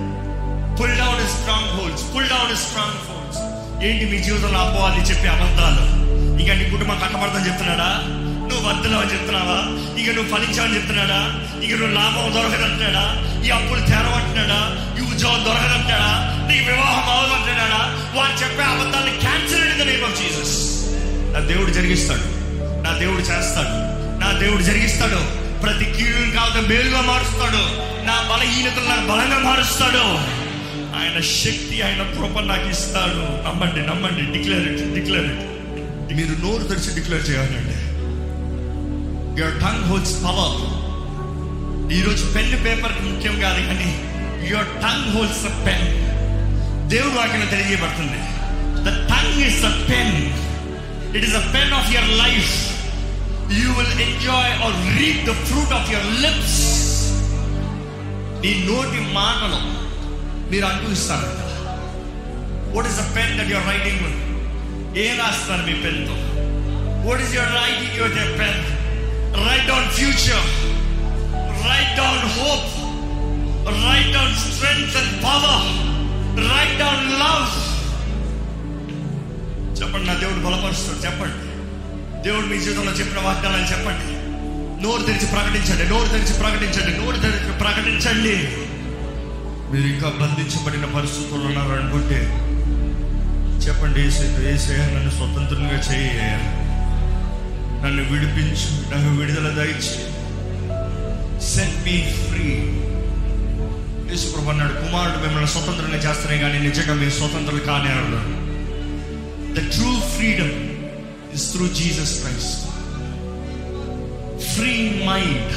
Pull 0.82 0.98
down 0.98 1.28
strongholds 1.70 2.16
pull 2.16 2.30
down 2.30 2.56
strongholds 3.10 3.42
ఏంటి 3.86 4.06
మీ 4.06 4.24
జీవితంలో 4.24 4.60
అపోవాది 4.60 5.00
చెప్పే 5.00 5.28
అబద్ధాలు? 5.28 5.84
ఇంకా 6.42 6.54
నీ 6.54 6.70
కుటుంబం 6.70 7.00
కట్టబడదని 7.00 7.48
చెప్తున్నాడా? 7.48 7.90
నువ్వు 8.54 8.70
వర్ధలవని 8.70 9.12
చెప్తున్నావా? 9.12 9.60
ఇక 10.02 10.10
నువ్వు 10.10 10.36
ఫలించావని 10.36 10.76
చెప్తున్నాడా? 10.76 11.20
ఇక 11.64 11.72
నువ్వు 11.72 11.96
లాభం 11.96 12.34
దొరకదంటున్నాడా? 12.34 13.06
ఈ 13.46 13.50
అప్పులు 13.50 13.80
తెరవంటున్నాడా? 13.80 14.60
ఈ 14.98 15.02
ఉద్యోగం 15.02 15.46
దొరకదంటాడా 15.46 16.12
నీ 16.48 16.60
వివాహం 16.60 17.10
అవ్వదంటున్నాడా 17.14 17.82
వారు 18.20 18.44
చెప్పే 18.44 18.64
అబద్ధాన్ని 18.64 19.20
cancel 19.20 19.64
in 19.64 19.80
the 19.80 19.84
name 19.84 20.04
of 20.04 20.22
Jesus 20.22 20.74
నా 21.34 21.40
దేవుడు 21.40 21.72
జరిగిస్తాడు. 21.72 22.26
నా 22.84 22.98
దేవుడు 22.98 23.20
చేస్తాడు. 23.20 23.76
నా 24.24 24.40
దేవుడు 24.40 24.62
జరిగిస్తాడు. 24.62 25.20
ప్రతి 25.62 25.86
కీడు 25.86 26.32
కాదు 26.32 26.68
మేలుగా 26.68 27.02
మారుస్తాడు. 27.02 27.64
నా 28.06 28.16
బలహీనతలు 28.32 28.90
నాకు 28.90 29.02
బలంగా 29.02 29.40
మారుస్తాడు. 29.40 30.04
ఆయన 31.00 31.22
శక్తి 31.22 31.82
ఆయన 31.82 32.04
కృప 32.18 32.40
నాకు 32.40 32.70
ఇస్తాడు. 32.70 33.24
నమ్మండి 33.48 33.82
నమ్మండి. 33.88 34.38
డిక్లేర్ 34.38 34.68
ఇట్ 34.72 34.94
డిక్లేర్ 34.94 35.26
ఇట్ 35.26 35.54
మీరు 36.18 36.46
నోరు 36.46 36.64
తెరిచి 36.64 36.96
డిక్లేర్ 36.96 37.30
చేయాలండి. 37.30 37.83
యువర్ 39.38 39.56
టంగ్ 39.66 39.86
హోల్డ్స్ 39.90 40.16
పవర్ 40.24 40.58
ఈరోజు 41.98 42.24
పెన్ 42.34 42.52
పేపర్ 42.66 42.94
ముఖ్యం 43.06 43.36
కాదు 43.44 43.62
కానీ 43.70 43.92
your 44.50 44.70
tongue 44.84 45.08
holds 45.16 45.46
a 45.52 45.54
pen 45.66 45.88
దేవుడు 46.92 47.14
వాక్యం 47.18 47.46
తెలియజేయబడుతుంది. 47.54 48.20
The 48.86 48.92
tongue 49.12 49.40
is 49.50 49.64
a 49.72 49.74
pen 49.90 50.16
it 51.16 51.26
is 51.28 51.38
a 51.42 51.44
pen 51.56 51.74
of 51.80 51.90
your 51.96 52.12
life 52.24 52.54
you 53.60 53.70
will 53.80 53.96
enjoy 54.08 54.52
or 54.66 54.78
read 55.00 55.24
the 55.30 55.36
fruit 55.48 55.74
of 55.80 55.90
your 55.94 56.12
lips 56.26 56.60
నీ 58.44 58.54
నోటి 58.70 59.02
మాటలు 59.20 59.62
మీరు 60.52 60.66
అనుభవిస్తారంట. 60.72 61.42
What 62.76 62.88
is 62.92 63.00
the 63.02 63.08
pen 63.18 63.34
that 63.40 63.52
your 63.56 63.68
writing 63.74 64.06
ఏం 65.06 65.14
రాస్తారు 65.24 65.66
మీ 65.70 65.76
పెన్తో 65.86 66.16
what 67.08 67.22
is 67.26 67.36
your 67.40 67.54
writing 67.62 67.98
your 68.02 68.34
pen 68.42 68.62
write 69.36 69.68
down 69.68 69.90
future 69.90 70.48
write 71.70 71.98
down 71.98 72.26
hope 72.30 72.74
write 73.86 74.14
down 74.14 74.36
strength 74.36 74.98
and 74.98 75.24
power 75.24 75.68
write 76.52 76.80
down 76.80 77.20
love 77.20 77.74
చెప్పండి 79.82 80.08
నా 80.08 80.14
దేవుడు 80.14 80.46
బలపరుస్తాడు. 80.46 81.06
చెప్పండి. 81.06 81.54
దేవుడు 82.24 82.46
మీ 82.46 82.60
జీవితంలో 82.60 82.92
చెప్పిన 82.92 83.24
వాగ్దానాలు 83.24 83.62
చెప్పండి. 83.62 84.24
నోరు 84.84 85.02
తెరిచి 85.02 85.26
ప్రకటించండి. 85.26 85.90
నోరు 85.90 86.08
తెరిచి 86.08 86.34
ప్రకటించండి. 86.34 87.06
నోరు 87.06 87.20
తెరిచి 87.20 87.58
ప్రకటించండి. 87.58 88.36
మీరు 89.74 89.88
ఇంకా 89.88 90.10
బంధించబడిన 90.10 90.86
పరిస్థితులు 90.86 91.46
ఉన్నారనుకుంటే 91.46 92.20
చెప్పండి 93.68 94.02
ఏసే 94.08 94.54
ఏసే 94.54 94.78
నన్ను 94.78 95.10
స్వతంత్రంగా 95.10 95.78
చేయ. 95.80 96.33
నన్ను 97.84 98.04
విడిపించు 98.12 98.68
నాకు 98.92 99.10
విడుదల 99.20 99.48
దయచి. 99.58 99.96
సెట్ 101.48 101.78
మీ 101.86 101.96
ఫ్రీ 102.26 102.48
యేసుప్రభు 104.12 104.50
అన్నాడు 104.50 104.74
కుమారుడు 104.74 105.18
మిమ్మల్ని 105.24 105.48
స్వతంత్రంగా 105.48 106.00
చేస్తనే 106.06 106.38
కానీ 106.38 106.58
నిజంగా 106.60 106.94
మీరు 106.94 107.10
స్వతంత్రులు 107.10 107.60
కానే 107.60 107.92
అన్నాడు 107.92 108.32
the 109.56 109.64
true 109.76 109.90
freedom 110.16 110.56
is 111.36 111.46
through 111.52 111.68
Jesus 111.68 112.16
Christ 112.22 112.64
free 114.54 114.74
mind 115.06 115.54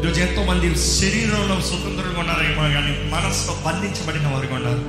ఈరోజు 0.00 0.20
ఎంతో 0.20 0.42
మంది 0.44 0.68
శరీరంలో 0.78 1.56
స్వతంత్రంగా 1.60 2.18
ఉన్నారేమో 2.18 2.62
కానీ 2.76 2.92
మనసులో 3.14 3.54
బంధించబడిన 3.66 4.26
వారు 4.34 4.48
ఉన్నారు. 4.54 4.84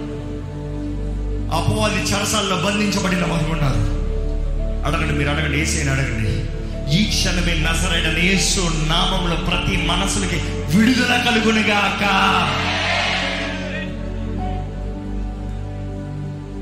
అపవాది 1.57 2.01
చరసాల్లో 2.11 2.57
బంధించబడిన 2.57 3.25
వారు 3.31 3.49
ఉన్నారు. 3.51 3.81
అడగండి 4.85 5.13
మీరు 5.13 5.29
అడగండి 5.29 5.57
ఏసైనా 5.61 5.91
అడగండి. 5.93 6.30
ఈ 6.91 7.05
క్షణమే 7.05 7.53
నజరైన 7.53 8.17
యేసు 8.17 8.59
నామంలో 8.61 9.35
ప్రతి 9.35 9.77
మనసులకి 9.77 10.35
విడుదల 10.77 11.23
కలుగునిగాక 11.29 12.03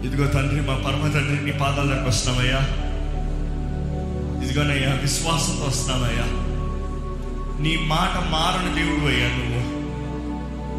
ఇదిగో 0.05 0.27
తండ్రి 0.27 0.61
మా 0.61 0.73
పరమ 0.75 1.11
తండ్రి 1.13 1.45
నీ 1.45 1.51
పాదాల 1.51 1.85
దగ్గరకు 1.85 2.09
వస్తున్నామయ్యా. 2.09 2.59
ఇదిగోనయ్యా 4.43 4.93
విశ్వాసంతో 5.01 5.65
వస్తున్నామయ్యా. 5.65 6.25
నీ 7.63 7.77
మాట 7.81 8.29
మారని 8.29 8.75
దేవుడు 8.75 9.05
అయ్యా 9.13 9.27
నువ్వు. 9.27 9.61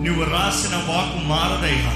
నువ్వు 0.04 0.24
రాసిన 0.24 0.76
వాకు 0.76 1.26
మారదయ్యా. 1.26 1.92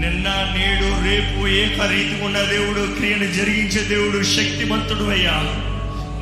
నిన్న 0.00 0.28
నేడు 0.28 1.04
రేపు 1.04 1.46
ఏక 1.48 1.90
రీతిగా 1.90 2.24
ఉన్న 2.24 2.38
దేవుడు 2.38 2.94
క్రియను 2.94 3.32
జరిగించే 3.32 3.82
దేవుడు 3.88 4.22
శక్తిమంతుడు 4.22 5.04
అయ్యా. 5.04 5.36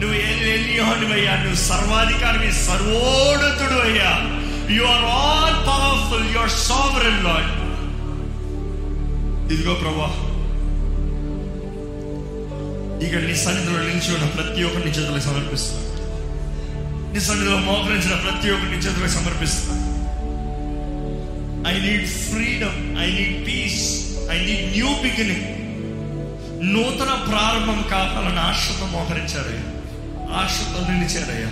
నువ్వు 0.00 0.16
ఎల్లియోని 0.50 1.06
అయ్యా? 1.12 1.34
నువ్వు 1.36 1.60
సర్వాధికారి 1.68 2.50
సర్వోన్నతుడు 2.66 3.78
అయ్యా. 3.86 4.10
You 4.76 4.82
are 4.94 5.06
all 5.18 5.58
powerful 5.68 6.26
you 6.32 6.38
are 6.38 6.54
sovereign 6.62 7.22
Lord 7.24 7.52
ఇదిగో 9.52 9.74
ప్రభా 9.74 10.08
ఇక 13.04 13.14
నీ 13.24 13.34
సన్నిధిలో 13.36 13.78
నిలిచి 13.80 14.10
ఉన్న 14.14 14.26
ప్రతి 14.30 14.64
ఒక్కరిని 14.64 14.90
చేతులకు 14.90 15.24
సమర్పిస్తా 15.24 15.76
నీ 17.12 17.20
సన్నిధిలో 17.20 17.58
మోకరించిన 17.68 18.14
ప్రతి 18.24 18.48
ఒక్కరిని 18.50 18.80
చేతులకు 18.84 19.12
సమర్పిస్తా 19.12 19.74
I 21.70 21.76
need 21.80 22.06
freedom 22.24 22.76
I 22.98 23.08
need 23.10 23.38
peace 23.46 23.80
I 24.30 24.38
need 24.46 24.66
new 24.72 24.90
beginning 25.02 25.46
నూతన 26.72 27.12
ప్రారంభం 27.28 27.80
కావాలని 27.90 28.40
ఆశతో 28.40 28.86
మోకరించారయ్యా. 28.92 29.64
ఆశతో 30.34 30.92
నిలిచాడయ్యా 30.92 31.50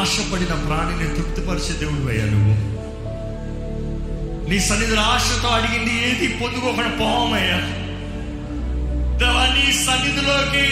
ఆశపడిన 0.00 0.54
ప్రాణిని 0.66 1.14
తృప్తిపరిచే 1.16 1.72
దేవుడు 1.72 2.10
అయ్యా 2.10 2.24
నువ్వు. 2.24 2.54
నీ 4.48 4.60
సన్నిధిలో 4.60 5.02
ఆశతో 5.02 5.48
అడిగింది 5.48 6.08
ఏది 6.08 6.28
పొందుకోకుండా 6.28 6.88
పోవమయ్యా. 6.88 7.58
దేవా 9.18 9.46
నీ 9.54 9.72
సన్నిధిలోకి 9.72 10.66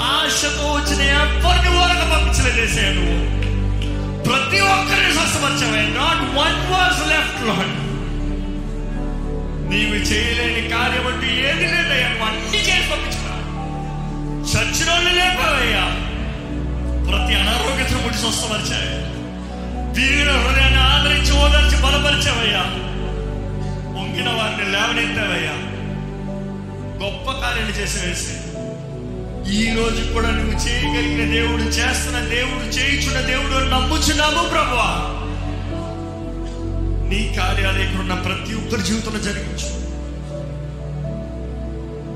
ఆశతో 0.00 0.72
వచ్చిన 0.72 1.00
ఎవరిని 1.02 1.78
వరకు 1.78 2.10
పంపించలేదేసా 2.10 2.80
నువ్వు. 2.80 3.18
ప్రతి 4.24 4.60
ఒక్కరిని 4.60 5.14
స్వస్థపరిచావే 5.14 5.82
not 5.82 6.22
one 6.38 6.72
was 6.72 7.08
left 7.08 7.48
Lord 7.48 7.76
నీవు 9.70 9.94
చేయలేని 9.94 10.68
కార్యం 10.68 11.06
అంటూ 11.06 11.26
ఏది 11.26 11.66
లేదయ్యా. 11.66 12.26
అన్ని 12.26 12.58
చేసి 12.58 12.90
పంపించుకున్నా 12.90 13.17
చచ్చిన 14.48 14.90
వాళ్ళు 14.90 15.10
ప్రతి 17.06 17.34
అనారోగ్యతను 17.34 18.02
ముట్టి 18.02 18.18
స్వస్థపరిచాయి 18.18 19.08
దీని 19.94 20.22
హృదయాన్ని 20.30 20.80
ఆదరించి 20.80 21.32
ఓదార్చి 21.32 21.82
బలపరిచావయ్యా. 21.82 22.62
పొంగిన 23.94 24.28
వారిని 24.28 24.72
లేవనెత్తావయ్యా. 24.72 25.52
గొప్ప 27.04 27.30
కార్యాలు 27.30 27.70
చేసి 27.70 28.06
వేసి. 28.06 28.34
ఈ 29.52 29.76
రోజు 29.76 30.12
కూడా 30.12 30.30
నువ్వు 30.30 30.68
చేయగలిగిన 30.68 31.32
దేవుడు 31.32 31.62
చేస్తున్న 31.62 32.20
దేవుడు 32.20 32.64
చేయించున్న 32.64 33.20
దేవుడు 33.20 33.64
నమ్ముచున్నాము 33.70 34.48
ప్రభువా. 34.48 35.14
నీ 37.08 37.34
కార్యాలు 37.38 37.78
ప్రతి 38.14 38.54
ఒక్కరి 38.54 38.82
జీవితంలో 38.82 39.18
జరిగించు. 39.18 39.87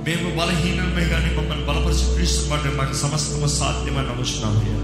మేము 0.07 0.29
బలహీనమే 0.37 1.05
కానీ 1.05 1.29
మమ్మల్ని 1.37 1.65
బలపరిచి 1.65 2.07
క్రీస్తు 2.15 2.43
మాకు 2.77 2.97
సమస్తము 3.03 3.49
సాధ్యమని 3.57 4.09
నమ్ముచున్నాము 4.09 4.59
అయ్యా. 4.63 4.79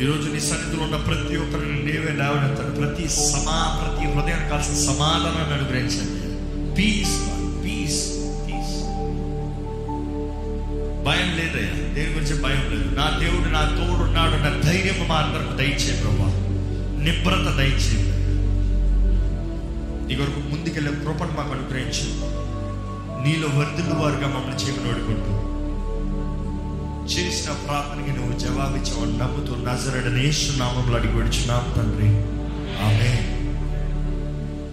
ఈరోజు 0.00 0.26
నీ 0.28 0.40
సన్నిధిలో 0.46 0.82
ఉన్న 0.84 0.96
ప్రతి 1.06 1.34
ఒక్కరిని 1.36 1.78
నీవే 1.84 2.10
లేవనెత్తాను 2.18 2.72
ప్రతి 2.74 3.04
సమా 3.22 3.58
ప్రతి 3.78 4.04
హృదయానికి 4.08 4.50
కాల్సిన 4.50 4.76
సమాధానాన్ని 4.86 5.54
అనుగ్రహించండి 5.54 6.20
పీస్ 6.76 7.14
పీస్ 7.62 8.00
పీస్ 8.42 8.74
భయం 11.06 11.30
లేదయ్యా 11.38 11.72
దేని 11.94 12.10
గురించి 12.12 12.36
భయం 12.42 12.64
లేదు. 12.70 12.88
నా 12.96 13.06
దేవుడు 13.20 13.48
నా 13.50 13.62
తోడు 13.70 13.86
తోడున్నాడు 13.90 14.36
నా 14.38 14.50
ధైర్యం 14.64 14.98
మా 15.08 15.16
అందరికి 15.22 15.54
దయచే 15.60 15.92
ప్రభా. 16.00 16.28
నిబ్రత 17.00 17.48
దయచే 17.58 17.96
నీ 20.06 20.14
కొరకు 20.14 20.40
ముందుకెళ్ళే 20.50 20.90
కృపను 21.00 21.32
మాకు 21.32 21.52
అనుగ్రహించింది 21.52 22.26
నీలో 23.26 23.48
వర్ధులు 23.48 23.94
వారుగా 23.94 24.28
మమ్మల్ని 24.28 24.60
చేయమని 24.62 24.90
అడుగుంటూ 24.90 25.46
చేసిన 27.06 27.52
ప్రార్థనకి 27.52 28.12
నువ్వు 28.12 28.38
జవాబిచ్చావు 28.38 29.04
నమ్ముతూ 29.04 29.54
నజరడనేసు 29.54 30.58
నామంలో 30.58 30.98
అడిగి 30.98 31.12
విడుచున్నాం 31.12 31.72
తండ్రి. 31.76 32.08
ఆమె 32.84 33.25